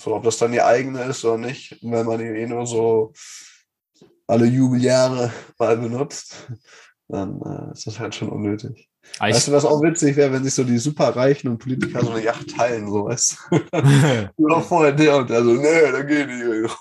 So, 0.00 0.14
ob 0.14 0.22
das 0.22 0.38
dann 0.38 0.52
die 0.52 0.62
eigene 0.62 1.02
ist 1.04 1.24
oder 1.26 1.36
nicht, 1.36 1.76
wenn 1.82 2.06
man 2.06 2.18
die 2.18 2.24
eh 2.24 2.46
nur 2.46 2.66
so 2.66 3.12
alle 4.26 4.46
Jubeljahre 4.46 5.30
mal 5.58 5.76
benutzt, 5.76 6.48
dann 7.08 7.38
äh, 7.42 7.72
ist 7.72 7.86
das 7.86 8.00
halt 8.00 8.14
schon 8.14 8.30
unnötig. 8.30 8.88
Ah, 9.18 9.28
Weißt 9.28 9.48
du, 9.48 9.52
was 9.52 9.66
auch 9.66 9.82
witzig 9.82 10.16
wäre, 10.16 10.32
wenn 10.32 10.42
sich 10.42 10.54
so 10.54 10.64
die 10.64 10.78
Superreichen 10.78 11.50
und 11.50 11.58
Politiker 11.58 12.00
so 12.00 12.12
eine 12.12 12.24
Yacht 12.24 12.48
teilen, 12.56 12.88
so 12.88 13.04
weißt 13.04 13.38
du? 13.50 13.60
Nur 14.38 14.62
vorher 14.62 14.92
der 14.92 15.16
und 15.18 15.28
der 15.28 15.44
so, 15.44 15.52
nee, 15.52 15.92
da 15.92 16.02
geht 16.02 16.28
nicht. 16.28 16.76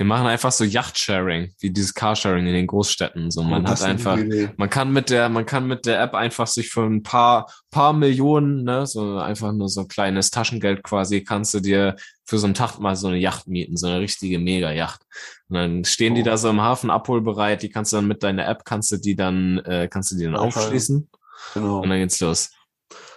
Wir 0.00 0.06
machen 0.06 0.26
einfach 0.28 0.50
so 0.50 0.64
Yacht-Sharing, 0.64 1.52
wie 1.58 1.68
dieses 1.68 1.92
Carsharing 1.92 2.46
in 2.46 2.54
den 2.54 2.66
Großstädten. 2.66 3.30
So, 3.30 3.42
man 3.42 3.66
Oh, 3.66 3.68
hat 3.68 3.82
einfach, 3.82 4.18
man 4.56 4.70
kann 4.70 4.94
mit 4.94 5.10
der, 5.10 5.28
man 5.28 5.44
kann 5.44 5.66
mit 5.66 5.84
der 5.84 6.00
App 6.00 6.14
einfach 6.14 6.46
sich 6.46 6.70
für 6.70 6.84
ein 6.84 7.02
paar, 7.02 7.52
paar 7.70 7.92
Millionen, 7.92 8.64
ne, 8.64 8.86
so 8.86 9.18
einfach 9.18 9.52
nur 9.52 9.68
so 9.68 9.84
kleines 9.84 10.30
Taschengeld 10.30 10.82
quasi, 10.84 11.22
kannst 11.22 11.52
du 11.52 11.60
dir 11.60 11.96
für 12.24 12.38
so 12.38 12.46
einen 12.46 12.54
Tag 12.54 12.78
mal 12.78 12.96
so 12.96 13.08
eine 13.08 13.18
Yacht 13.18 13.46
mieten, 13.46 13.76
so 13.76 13.88
eine 13.88 14.00
richtige 14.00 14.38
Mega-Yacht. 14.38 15.02
Und 15.50 15.56
dann 15.56 15.84
stehen 15.84 16.14
die 16.14 16.22
Oh. 16.22 16.24
da 16.24 16.38
so 16.38 16.48
im 16.48 16.62
Hafen 16.62 16.88
abholbereit, 16.88 17.62
die 17.62 17.68
kannst 17.68 17.92
du 17.92 17.96
dann 17.98 18.08
mit 18.08 18.22
deiner 18.22 18.48
App, 18.48 18.64
kannst 18.64 18.90
du 18.92 18.96
die 18.96 19.16
dann, 19.16 19.58
äh, 19.66 19.86
kannst 19.92 20.12
du 20.12 20.16
die 20.16 20.24
dann 20.24 20.36
aufschließen 20.36 21.10
Genau. 21.52 21.80
und 21.80 21.90
dann 21.90 21.98
geht's 21.98 22.20
los. 22.20 22.48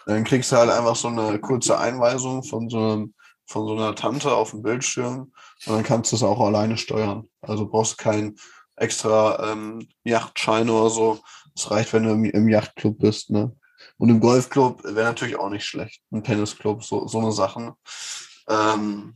Dann 0.06 0.26
kriegst 0.26 0.52
du 0.52 0.58
halt 0.58 0.69
einfach 0.69 0.98
so 0.98 1.08
eine 1.08 1.39
kurze 1.39 1.80
Einweisung 1.80 2.43
von 2.43 2.67
so, 2.69 2.78
einem, 2.78 3.13
von 3.46 3.67
so 3.67 3.74
einer 3.78 3.96
Tante 3.96 4.34
auf 4.36 4.52
dem 4.52 4.63
Bildschirm 4.63 5.32
und 5.65 5.76
dann 5.76 5.84
kannst 5.84 6.12
du 6.12 6.15
es 6.15 6.23
auch 6.23 6.39
alleine 6.39 6.78
steuern. 6.78 7.28
Also 7.41 7.67
brauchst 7.67 7.97
keinen 7.97 8.38
extra 8.76 9.52
ähm, 9.52 9.88
Yachtschein 10.04 10.69
oder 10.69 10.89
so. 10.89 11.19
Es 11.56 11.69
reicht, 11.71 11.93
wenn 11.93 12.04
du 12.04 12.12
im, 12.12 12.26
im 12.26 12.49
Yachtclub 12.49 12.97
bist. 12.97 13.30
Ne? 13.30 13.56
Und 13.97 14.10
im 14.10 14.19
Golfclub 14.19 14.84
wäre 14.84 15.08
natürlich 15.08 15.38
auch 15.38 15.49
nicht 15.49 15.65
schlecht. 15.65 16.02
Ein 16.12 16.23
Tennisclub, 16.23 16.84
so, 16.84 17.08
so 17.08 17.19
eine 17.19 17.32
Sachen. 17.32 17.73
Ähm, 18.49 19.15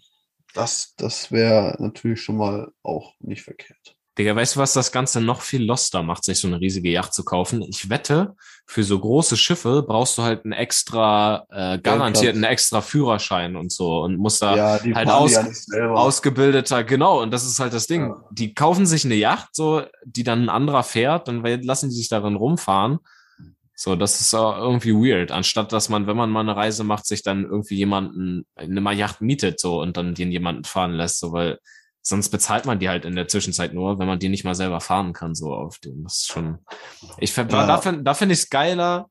das 0.54 0.96
das 0.96 1.32
wäre 1.32 1.76
natürlich 1.80 2.22
schon 2.22 2.38
mal 2.38 2.72
auch 2.82 3.14
nicht 3.20 3.44
verkehrt. 3.44 3.97
Digga, 4.18 4.36
weißt 4.36 4.56
du, 4.56 4.60
was 4.60 4.74
das 4.74 4.92
Ganze 4.92 5.22
noch 5.22 5.42
viel 5.42 5.64
loster 5.64 6.02
macht, 6.02 6.24
sich 6.24 6.40
so 6.40 6.48
eine 6.48 6.60
riesige 6.60 6.90
Yacht 6.90 7.14
zu 7.14 7.24
kaufen? 7.24 7.62
Ich 7.62 7.90
wette, 7.90 8.36
für 8.66 8.84
so 8.84 8.98
große 9.00 9.38
Schiffe 9.38 9.84
brauchst 9.88 10.18
du 10.18 10.24
halt 10.24 10.44
einen 10.44 10.54
extra, 10.54 11.46
äh, 11.52 11.78
garantiert 11.78 12.34
einen 12.34 12.44
extra 12.44 12.82
Führerschein 12.82 13.56
und 13.56 13.72
so 13.72 14.02
und 14.02 14.18
musst 14.18 14.42
da 14.42 14.56
ja, 14.56 14.80
die 14.80 14.96
halt 14.96 15.08
aus- 15.08 15.68
ja 15.72 15.90
ausgebildeter, 15.92 16.84
genau, 16.84 17.22
und 17.22 17.32
das 17.32 17.46
ist 17.46 17.60
halt 17.60 17.74
das 17.74 17.86
Ding. 17.86 18.10
Ja. 18.10 18.24
Die 18.32 18.54
kaufen 18.56 18.86
sich 18.88 19.06
eine 19.06 19.16
Yacht, 19.16 19.50
so, 19.56 19.84
die 20.04 20.24
dann 20.24 20.44
ein 20.44 20.50
anderer 20.50 20.84
fährt, 20.84 21.28
dann 21.28 21.44
lassen 21.64 21.90
die 21.90 21.96
sich 21.96 22.10
darin 22.10 22.36
rumfahren. 22.36 22.98
So, 23.76 23.96
das 23.96 24.20
ist 24.20 24.34
auch 24.34 24.58
irgendwie 24.58 24.94
weird, 24.94 25.32
anstatt 25.32 25.72
dass 25.72 25.90
man, 25.90 26.08
wenn 26.08 26.18
man 26.18 26.32
mal 26.32 26.40
eine 26.40 26.56
Reise 26.56 26.84
macht, 26.84 27.06
sich 27.06 27.22
dann 27.22 27.44
irgendwie 27.44 27.76
jemanden, 27.76 28.48
eine 28.56 28.82
mal 28.82 28.98
Yacht 28.98 29.22
mietet, 29.22 29.60
so, 29.60 29.80
und 29.80 29.98
dann 29.98 30.16
den 30.16 30.32
jemanden 30.32 30.64
fahren 30.64 30.94
lässt, 30.94 31.20
so, 31.20 31.32
weil 31.32 31.60
sonst 32.08 32.30
bezahlt 32.30 32.66
man 32.66 32.80
die 32.80 32.90
halt 32.90 33.06
in 33.06 33.16
der 33.16 33.28
Zwischenzeit 33.28 33.74
nur, 33.74 34.00
wenn 34.00 34.08
man 34.08 34.20
die 34.20 34.30
nicht 34.30 34.44
mal 34.46 34.56
selber 34.56 34.80
fahren 34.80 35.14
kann, 35.14 35.36
so 35.36 35.54
auf 35.54 35.80
dem. 35.80 36.04
Das 36.04 36.18
ist 36.20 36.28
schon, 36.28 36.60
ich 37.18 37.34
find, 37.34 37.52
Ja. 37.52 37.68
da 37.68 37.78
finde 37.80 38.04
da 38.04 38.14
find 38.14 38.32
ich 38.32 38.40
es 38.40 38.50
geiler, 38.50 39.10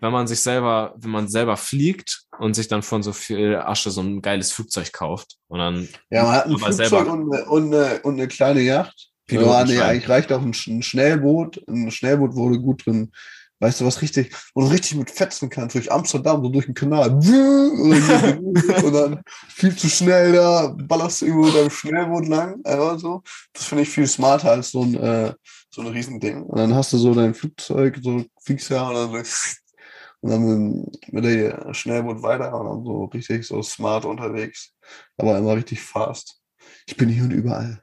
wenn 0.00 0.12
man 0.12 0.28
sich 0.28 0.40
selber, 0.40 0.94
wenn 0.96 1.10
man 1.10 1.28
selber 1.28 1.56
fliegt 1.56 2.22
und 2.38 2.54
sich 2.54 2.68
dann 2.68 2.82
von 2.82 3.02
so 3.02 3.12
viel 3.12 3.56
Asche 3.56 3.90
so 3.90 4.00
ein 4.00 4.22
geiles 4.22 4.52
Flugzeug 4.52 4.92
kauft 4.92 5.36
und 5.48 5.58
dann 5.58 5.88
Ja, 6.10 6.22
man 6.22 6.32
hat 6.32 6.46
ein 6.46 6.56
Flugzeug 6.58 6.88
selber- 6.88 7.12
und, 7.12 7.32
eine, 7.34 7.44
und, 7.46 7.74
eine, 7.74 8.00
und 8.02 8.14
eine 8.14 8.28
kleine 8.28 8.60
Yacht. 8.60 9.08
Ja, 9.30 9.40
Pilotenschein. 9.40 9.66
nee, 9.76 9.82
eigentlich 9.82 10.08
reicht 10.08 10.32
auch 10.32 10.40
ein, 10.40 10.54
ein 10.68 10.82
Schnellboot. 10.82 11.62
Ein 11.68 11.90
Schnellboot 11.90 12.34
wurde 12.34 12.58
gut 12.60 12.86
drin. 12.86 13.12
Weißt 13.60 13.80
du, 13.80 13.86
was 13.86 14.02
richtig, 14.02 14.32
wo 14.54 14.60
du 14.60 14.68
richtig 14.68 14.96
mit 14.96 15.10
fetzen 15.10 15.50
kannst, 15.50 15.74
durch 15.74 15.90
Amsterdam, 15.90 16.42
so 16.42 16.48
durch 16.48 16.66
den 16.66 16.74
Kanal. 16.74 17.10
und 18.84 18.92
dann 18.92 19.22
viel 19.48 19.74
zu 19.74 19.88
schnell 19.88 20.32
da, 20.32 20.76
ballerst 20.76 21.22
du 21.22 21.26
irgendwo 21.26 21.50
deinem 21.50 21.70
Schnellboot 21.70 22.28
lang, 22.28 22.64
einfach. 22.64 23.20
Das 23.52 23.64
finde 23.64 23.82
ich 23.82 23.90
viel 23.90 24.06
smarter 24.06 24.52
als 24.52 24.70
so 24.70 24.82
ein, 24.82 24.94
äh, 24.94 25.34
so 25.70 25.82
ein 25.82 25.88
Riesending. 25.88 26.42
Und 26.42 26.58
dann 26.58 26.74
hast 26.74 26.92
du 26.92 26.98
so 26.98 27.12
dein 27.14 27.34
Flugzeug, 27.34 27.98
so 28.00 28.24
fliegst 28.40 28.70
ja 28.70 28.92
dann 28.92 29.10
so, 29.10 29.18
und 30.20 30.30
dann 30.30 30.86
mit 31.08 31.24
der 31.24 31.74
Schnellboot 31.74 32.22
weiter 32.22 32.54
und 32.58 32.66
dann 32.66 32.84
so 32.84 33.04
richtig 33.06 33.44
so 33.44 33.60
smart 33.62 34.04
unterwegs. 34.04 34.72
Aber 35.16 35.36
immer 35.36 35.56
richtig 35.56 35.80
fast. 35.82 36.40
Ich 36.86 36.96
bin 36.96 37.08
hier 37.08 37.24
und 37.24 37.32
überall. 37.32 37.82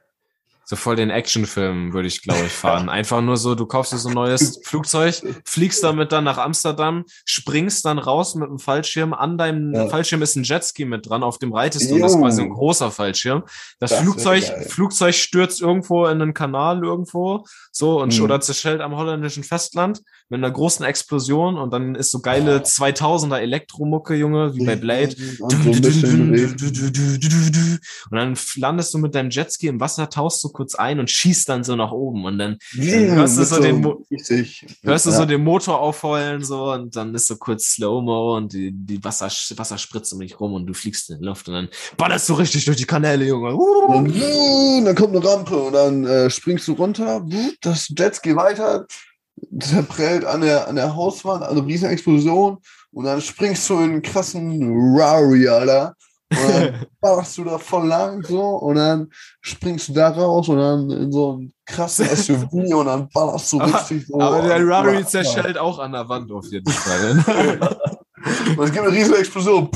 So 0.68 0.74
voll 0.74 0.96
den 0.96 1.10
Actionfilm 1.10 1.92
würde 1.92 2.08
ich, 2.08 2.22
glaube 2.22 2.44
ich, 2.44 2.52
fahren. 2.52 2.88
Einfach 2.88 3.20
nur 3.22 3.36
so, 3.36 3.54
du 3.54 3.66
kaufst 3.66 3.92
dir 3.92 3.98
so 3.98 4.08
ein 4.08 4.14
neues 4.16 4.60
Flugzeug, 4.64 5.14
fliegst 5.44 5.84
damit 5.84 6.10
dann 6.10 6.24
nach 6.24 6.38
Amsterdam, 6.38 7.04
springst 7.24 7.84
dann 7.84 7.98
raus 8.00 8.34
mit 8.34 8.48
dem 8.48 8.58
Fallschirm. 8.58 9.14
An 9.14 9.38
deinem 9.38 9.72
Ja. 9.72 9.86
Fallschirm 9.88 10.22
ist 10.22 10.34
ein 10.34 10.42
Jetski 10.42 10.84
mit 10.84 11.08
dran, 11.08 11.22
auf 11.22 11.38
dem 11.38 11.52
reitest 11.52 11.88
du 11.88 11.98
das 12.00 12.12
ist 12.14 12.18
quasi 12.18 12.42
ein 12.42 12.50
großer 12.50 12.90
Fallschirm. 12.90 13.44
Das, 13.78 13.90
Das 13.90 14.00
Flugzeug. 14.00 14.42
Flugzeug 14.68 15.14
stürzt 15.14 15.60
irgendwo 15.62 16.04
in 16.06 16.20
einen 16.20 16.34
Kanal 16.34 16.82
irgendwo, 16.82 17.44
so, 17.70 18.00
und 18.02 18.16
Mhm. 18.18 18.24
oder 18.24 18.40
zerschellt 18.40 18.80
am 18.80 18.96
holländischen 18.96 19.44
Festland 19.44 20.02
mit 20.28 20.38
einer 20.38 20.50
großen 20.50 20.84
Explosion 20.84 21.56
und 21.56 21.72
dann 21.72 21.94
ist 21.94 22.10
so 22.10 22.20
geile 22.20 22.58
2000er 22.58 23.38
Elektromucke, 23.38 24.14
Junge, 24.14 24.56
wie 24.56 24.64
bei 24.64 24.74
Blade. 24.74 25.14
Und 25.38 25.52
so 25.52 25.58
dann 28.10 28.36
landest 28.56 28.92
du 28.92 28.98
mit 28.98 29.14
deinem 29.14 29.30
Jetski 29.30 29.68
im 29.68 29.78
Wasser, 29.78 30.08
tauchst 30.08 30.42
du 30.42 30.48
kurz 30.48 30.74
ein 30.74 30.98
und 30.98 31.10
schießt 31.10 31.48
dann 31.48 31.62
so 31.62 31.76
nach 31.76 31.92
oben. 31.92 32.24
Und 32.24 32.38
dann 32.38 32.58
hörst 32.72 33.38
du 33.38 33.44
so 33.44 33.60
den 33.60 33.86
hörst 34.82 35.06
du 35.06 35.10
so 35.12 35.24
den 35.26 35.44
Motor 35.44 35.80
aufheulen 35.80 36.42
so 36.42 36.72
und 36.72 36.96
dann 36.96 37.14
ist 37.14 37.28
so 37.28 37.36
kurz 37.36 37.74
Slow-Mo 37.74 38.36
und 38.36 38.52
die, 38.52 38.72
die 38.72 39.02
Wasser, 39.04 39.28
Wasser 39.56 39.78
spritzt 39.78 40.12
um 40.12 40.20
dich 40.20 40.40
rum 40.40 40.54
und 40.54 40.66
du 40.66 40.74
fliegst 40.74 41.10
in 41.10 41.20
die 41.20 41.24
Luft 41.24 41.46
und 41.48 41.54
dann 41.54 41.68
ballerst 41.96 42.28
du 42.28 42.34
richtig 42.34 42.64
durch 42.64 42.76
die 42.76 42.84
Kanäle, 42.84 43.26
Junge. 43.26 43.54
Und 43.54 44.12
dann 44.84 44.94
kommt 44.94 45.14
eine 45.14 45.24
Rampe 45.24 45.56
und 45.56 45.72
dann 45.72 46.04
äh, 46.04 46.30
springst 46.30 46.66
du 46.66 46.72
runter, 46.72 47.24
das 47.60 47.92
Jetski 47.96 48.34
weiter, 48.34 48.86
zerprellt 49.60 50.24
an 50.24 50.40
der, 50.40 50.68
an 50.68 50.76
der 50.76 50.94
Hauswand, 50.94 51.42
eine 51.42 51.64
riesen 51.64 51.90
Explosion 51.90 52.58
und 52.92 53.04
dann 53.04 53.20
springst 53.20 53.68
du 53.70 53.74
in 53.78 53.82
einen 53.82 54.02
krassen 54.02 54.60
Rari, 54.98 55.48
Alter. 55.48 55.94
Und 56.30 56.38
dann 56.54 56.86
ballerst 57.00 57.38
du 57.38 57.44
da 57.44 57.58
voll 57.58 57.86
lang 57.86 58.22
so 58.24 58.40
und 58.42 58.76
dann 58.76 59.08
springst 59.42 59.88
du 59.88 59.92
da 59.92 60.08
raus 60.08 60.48
und 60.48 60.58
dann 60.58 60.90
in 60.90 61.12
so 61.12 61.34
einen 61.34 61.52
krassen 61.64 62.06
SUV 62.16 62.52
und 62.52 62.86
dann 62.86 63.08
ballerst 63.10 63.52
du 63.52 63.60
Aber- 63.60 63.72
richtig 63.72 64.06
so. 64.06 64.20
Aber 64.20 64.42
der 64.42 64.66
Rari 64.66 65.04
zerschellt 65.06 65.58
auch 65.58 65.78
an 65.78 65.92
der 65.92 66.08
Wand 66.08 66.30
auf 66.32 66.46
jeden 66.46 66.70
Fall. 66.72 67.68
Und 68.56 68.64
es 68.64 68.72
gibt 68.72 68.84
eine 68.84 68.90
riesige 68.96 69.18
Explosion. 69.18 69.70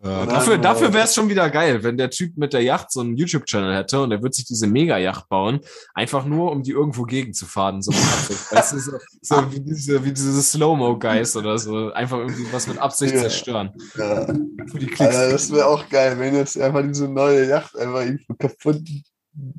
Ja, 0.00 0.26
dafür 0.26 0.58
dafür 0.58 0.92
wäre 0.92 1.06
es 1.06 1.14
schon 1.14 1.28
wieder 1.28 1.50
geil, 1.50 1.82
wenn 1.82 1.96
der 1.96 2.08
Typ 2.10 2.36
mit 2.36 2.52
der 2.52 2.62
Yacht 2.62 2.92
so 2.92 3.00
einen 3.00 3.16
YouTube-Channel 3.16 3.74
hätte 3.74 4.00
und 4.00 4.12
er 4.12 4.22
würde 4.22 4.36
sich 4.36 4.44
diese 4.44 4.68
Mega-Yacht 4.68 5.28
bauen, 5.28 5.58
einfach 5.92 6.24
nur, 6.24 6.52
um 6.52 6.62
die 6.62 6.70
irgendwo 6.70 7.02
gegen 7.02 7.34
zu 7.34 7.46
fahren. 7.46 7.82
So, 7.82 7.90
weißt 8.50 8.74
du, 8.74 8.78
so, 8.78 8.92
so 9.22 9.52
wie 9.52 9.58
diese, 9.58 10.04
wie 10.04 10.12
diese 10.12 10.40
Slow-Mo-Guys 10.40 11.34
oder 11.34 11.58
so. 11.58 11.92
Einfach 11.92 12.18
irgendwie 12.18 12.46
was 12.52 12.68
mit 12.68 12.78
Absicht 12.78 13.12
Ja. 13.14 13.22
zerstören. 13.22 13.72
Ja. 13.96 14.24
Für 14.26 14.78
die 14.78 14.86
Klicks. 14.86 15.00
Alter, 15.00 15.32
das 15.32 15.50
wäre 15.50 15.66
auch 15.66 15.88
geil, 15.88 16.16
wenn 16.20 16.36
jetzt 16.36 16.60
einfach 16.60 16.82
diese 16.82 17.08
neue 17.08 17.48
Yacht 17.48 17.76
einfach 17.76 18.02
irgendwo 18.02 18.34
kaputt 18.34 18.80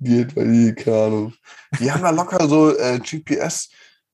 geht, 0.01 0.35
weil 0.37 0.51
die, 0.53 0.73
keine 0.73 0.97
Ahnung. 1.03 1.33
Die 1.81 1.91
haben 1.91 2.01
da 2.01 2.11
locker 2.11 2.47
so 2.47 2.77
äh, 2.77 2.99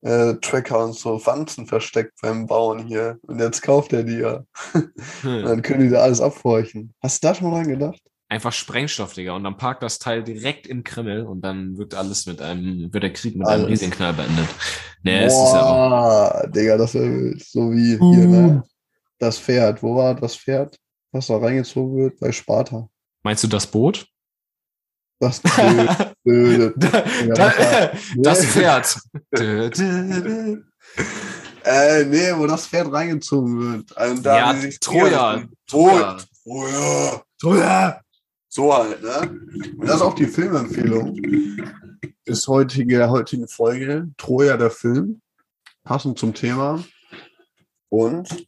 GPS-Tracker 0.06 0.86
und 0.86 0.94
so 0.94 1.26
Wanzen 1.26 1.68
versteckt 1.68 2.14
beim 2.22 2.46
Bauen 2.48 2.86
hier. 2.88 3.18
Und 3.24 3.40
jetzt 3.40 3.62
kauft 3.62 3.94
er 3.94 4.04
die 4.04 4.20
ja. 4.20 4.44
Hm. 4.72 4.92
dann 5.24 5.62
können 5.62 5.82
die 5.82 5.90
da 5.90 6.02
alles 6.02 6.22
abhorchen. 6.22 6.94
Hast 7.02 7.24
du 7.24 7.28
da 7.28 7.36
schon 7.36 7.50
mal 7.50 7.58
dran 7.58 7.68
gedacht? 7.70 8.02
Einfach 8.28 8.54
Sprengstoff, 8.54 9.14
Digga. 9.14 9.34
Und 9.36 9.44
dann 9.44 9.58
parkt 9.58 9.84
das 9.84 10.00
Teil 10.00 10.24
direkt 10.24 10.66
im 10.68 10.84
Kreml 10.84 11.22
und 11.22 11.42
dann 11.42 11.78
wird 11.78 11.94
alles 11.94 12.26
mit 12.26 12.42
einem, 12.42 12.92
wird 12.92 13.04
der 13.04 13.14
Krieg 13.14 13.36
mit 13.36 13.48
einem 13.48 13.62
Alles. 13.62 13.72
riesigen 13.72 13.92
Knall 13.92 14.14
beendet. 14.14 14.48
Nee, 15.04 15.24
es 15.26 15.34
ist 15.34 15.54
ja 15.54 15.62
auch. 15.64 15.90
Boah, 15.90 16.48
Digga, 16.48 16.78
das 16.78 16.96
wild. 16.96 17.44
So 17.44 17.72
wie 17.72 17.98
Uh. 18.00 18.16
hier, 18.16 18.28
ne? 18.28 18.64
Das 19.20 19.38
Pferd. 19.38 19.84
Wo 19.84 19.96
war 19.96 20.16
das 20.16 20.36
Pferd? 20.36 20.78
was 21.16 21.28
da 21.28 21.38
reingezogen 21.38 21.96
wird 21.98 22.20
bei 22.20 22.32
Sparta. 22.32 22.90
Meinst 23.24 23.44
du 23.44 23.48
das 23.48 23.66
Boot? 23.66 24.06
Das, 25.26 25.42
da- 27.36 27.92
das 28.18 28.46
Pferd. 28.46 28.98
Dö, 29.38 29.70
dö, 29.70 30.22
dö. 30.22 30.62
äh, 31.64 32.06
nee, 32.06 32.32
wo 32.36 32.48
das 32.48 32.68
Pferd 32.68 32.92
reingezogen 32.92 33.60
wird. 33.60 33.92
Und 34.12 34.24
da 34.26 34.38
Ja, 34.38 34.54
die 34.54 34.62
sich 34.62 34.80
Troja. 34.80 35.44
Troja. 35.68 36.18
Troja. 36.48 37.24
Troja! 37.42 38.02
So 38.50 38.74
halt, 38.74 39.02
ne? 39.02 39.32
Und 39.78 39.88
das 39.88 39.98
ist 39.98 40.02
auch 40.02 40.14
die 40.16 40.28
Filmempfehlung 40.28 41.18
des 42.28 42.48
heutige, 42.48 42.98
der 42.98 43.10
heutigen 43.10 43.48
Folge. 43.48 44.08
Troja, 44.18 44.56
der 44.58 44.72
Film. 44.72 45.22
Passend 45.84 46.18
zum 46.18 46.34
Thema. 46.34 46.84
Und 47.90 48.48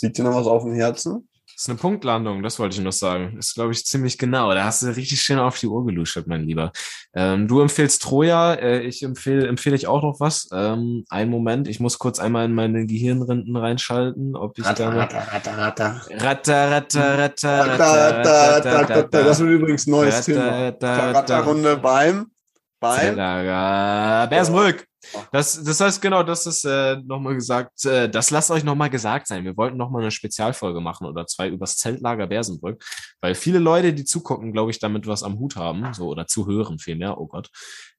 liegt 0.00 0.18
dir 0.18 0.24
noch 0.24 0.34
was 0.34 0.46
auf 0.46 0.64
dem 0.64 0.72
Herzen? 0.74 1.27
Ist 1.58 1.68
eine 1.68 1.76
Punktlandung, 1.76 2.44
das 2.44 2.60
wollte 2.60 2.76
ich 2.76 2.84
noch 2.84 2.92
sagen. 2.92 3.36
Ist, 3.36 3.54
glaube 3.54 3.72
ich, 3.72 3.84
ziemlich 3.84 4.16
genau. 4.16 4.54
Da 4.54 4.62
hast 4.62 4.82
du 4.82 4.94
richtig 4.94 5.20
schön 5.20 5.40
auf 5.40 5.58
die 5.58 5.66
Uhr 5.66 5.84
geluschert, 5.84 6.28
mein 6.28 6.44
Lieber. 6.44 6.70
Ähm, 7.14 7.48
du 7.48 7.60
empfehlst 7.60 8.00
Troja, 8.00 8.54
äh, 8.54 8.82
ich 8.82 9.02
empfehle, 9.02 9.48
empfehle 9.48 9.74
ich 9.74 9.88
auch 9.88 10.02
noch 10.02 10.20
was. 10.20 10.48
Ähm, 10.52 11.04
einen 11.10 11.30
Moment, 11.32 11.66
ich 11.66 11.80
muss 11.80 11.98
kurz 11.98 12.20
einmal 12.20 12.44
in 12.44 12.54
meine 12.54 12.86
Gehirnrinden 12.86 13.56
reinschalten, 13.56 14.36
ob 14.36 14.56
ich 14.56 14.64
da 14.64 14.90
noch... 14.90 15.00
ratter, 15.00 15.58
ratter. 15.58 16.00
Ratter, 16.12 16.70
ratter, 16.70 17.18
ratter, 17.18 17.66
Da, 17.66 17.76
da, 17.76 18.22
da, 18.22 18.60
da, 18.60 18.84
da, 18.84 19.02
da. 19.02 19.22
Das 19.24 19.40
wird 19.40 19.50
übrigens 19.50 19.88
neues 19.88 20.26
Thema. 20.26 20.68
Ratter-Runde 20.80 21.76
beim, 21.78 22.30
beim. 22.78 23.00
Zellerga 23.00 24.26
Bersenbrück. 24.26 24.87
Das, 25.32 25.62
das 25.62 25.80
heißt, 25.80 26.02
genau, 26.02 26.22
das 26.22 26.46
ist 26.46 26.64
äh, 26.64 26.96
nochmal 27.04 27.34
gesagt, 27.34 27.84
äh, 27.84 28.08
das 28.08 28.30
lasst 28.30 28.50
euch 28.50 28.64
nochmal 28.64 28.90
gesagt 28.90 29.26
sein. 29.28 29.44
Wir 29.44 29.56
wollten 29.56 29.76
nochmal 29.76 30.02
eine 30.02 30.10
Spezialfolge 30.10 30.80
machen 30.80 31.06
oder 31.06 31.26
zwei 31.26 31.48
übers 31.48 31.76
Zeltlager 31.76 32.26
Bersenbrück, 32.26 32.82
weil 33.20 33.34
viele 33.34 33.58
Leute, 33.58 33.92
die 33.92 34.04
zugucken, 34.04 34.52
glaube 34.52 34.70
ich, 34.70 34.78
damit 34.78 35.06
was 35.06 35.22
am 35.22 35.38
Hut 35.38 35.56
haben, 35.56 35.92
so 35.94 36.08
oder 36.08 36.26
zuhören 36.26 36.78
vielmehr, 36.78 37.18
oh 37.18 37.26
Gott. 37.26 37.48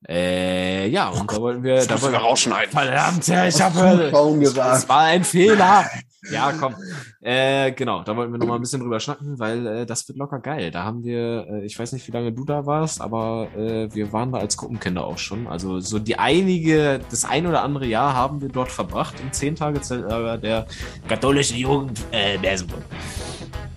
Äh, 0.07 0.87
ja, 0.89 1.09
und 1.09 1.31
da 1.31 1.37
wollten 1.37 1.63
wir, 1.63 1.75
Das 1.75 1.87
da 1.87 1.93
müssen 1.95 2.05
wir 2.05 2.11
wollten, 2.13 2.25
rausschneiden. 2.25 2.71
verdammt, 2.71 3.27
ja, 3.27 3.47
ich 3.47 3.61
habe 3.61 4.11
das 4.53 4.87
war 4.87 5.01
ein 5.01 5.23
Fehler. 5.23 5.85
Ja, 6.31 6.51
komm. 6.51 6.75
Äh, 7.21 7.71
genau, 7.71 8.03
da 8.03 8.15
wollten 8.15 8.31
wir 8.33 8.39
noch 8.39 8.47
mal 8.47 8.55
ein 8.55 8.61
bisschen 8.61 8.81
drüber 8.81 8.99
schnacken, 8.99 9.39
weil 9.39 9.65
äh, 9.65 9.85
das 9.85 10.07
wird 10.07 10.17
locker 10.17 10.39
geil. 10.39 10.69
Da 10.69 10.83
haben 10.83 11.03
wir, 11.03 11.47
äh, 11.49 11.65
ich 11.65 11.77
weiß 11.79 11.93
nicht, 11.93 12.07
wie 12.07 12.11
lange 12.11 12.33
du 12.33 12.43
da 12.43 12.65
warst, 12.65 12.99
aber 13.01 13.47
äh, 13.55 13.93
wir 13.93 14.11
waren 14.11 14.31
da 14.31 14.39
als 14.39 14.57
Gruppenkinder 14.57 15.05
auch 15.05 15.17
schon. 15.17 15.47
Also 15.47 15.79
so 15.79 15.97
die 15.97 16.19
einige, 16.19 16.88
das 16.97 17.25
ein 17.25 17.45
oder 17.45 17.61
andere 17.63 17.85
Jahr 17.85 18.13
haben 18.13 18.41
wir 18.41 18.49
dort 18.49 18.71
verbracht 18.71 19.13
im 19.21 19.31
zehn 19.31 19.55
Tage 19.55 19.81
Zeltlager 19.81 20.37
der 20.37 20.65
katholischen 21.07 21.57
Jugend 21.57 21.99
äh, 22.11 22.37
Bersenburg. 22.37 22.81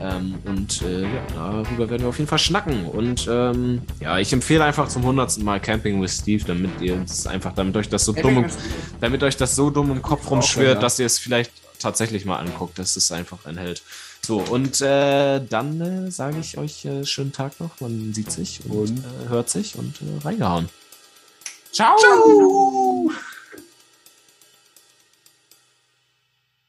Ähm, 0.00 0.34
und 0.44 0.82
äh, 0.82 1.02
ja, 1.02 1.08
darüber 1.34 1.90
werden 1.90 2.02
wir 2.02 2.08
auf 2.08 2.18
jeden 2.18 2.28
Fall 2.28 2.38
schnacken. 2.38 2.86
Und 2.86 3.28
ähm, 3.30 3.82
ja, 4.00 4.18
ich 4.18 4.32
empfehle 4.32 4.64
einfach 4.64 4.88
zum 4.88 5.04
hundertsten 5.04 5.44
Mal 5.44 5.60
Camping 5.60 6.02
with 6.02 6.18
Steve, 6.18 6.42
damit 6.44 6.80
ihr 6.80 6.96
das 6.96 7.26
einfach, 7.26 7.52
damit 7.54 7.76
euch 7.76 7.88
das 7.88 8.04
so 8.04 8.12
dumm 8.12 8.38
im, 8.38 8.46
damit 9.00 9.22
euch 9.22 9.36
das 9.36 9.54
so 9.54 9.70
dumm 9.70 9.92
im 9.92 10.02
Kopf 10.02 10.28
rumschwirrt, 10.30 10.76
ja. 10.76 10.80
dass 10.80 10.98
ihr 10.98 11.06
es 11.06 11.18
vielleicht 11.18 11.52
tatsächlich 11.78 12.24
mal 12.24 12.38
anguckt. 12.38 12.78
Das 12.78 12.96
ist 12.96 13.12
einfach 13.12 13.44
ein 13.46 13.58
Held. 13.58 13.82
So, 14.24 14.38
und 14.38 14.80
äh, 14.80 15.40
dann 15.40 15.80
äh, 15.80 16.10
sage 16.10 16.38
ich 16.40 16.58
euch 16.58 16.84
äh, 16.84 17.04
schönen 17.04 17.32
Tag 17.32 17.60
noch. 17.60 17.80
Man 17.80 18.12
sieht 18.14 18.30
sich 18.30 18.60
und, 18.68 18.76
Und? 18.76 18.98
äh, 18.98 19.28
hört 19.28 19.50
sich 19.50 19.76
und 19.76 19.96
äh, 20.00 20.24
reingehauen. 20.24 20.68
Ciao! 21.72 21.96
Ciao. 21.96 22.91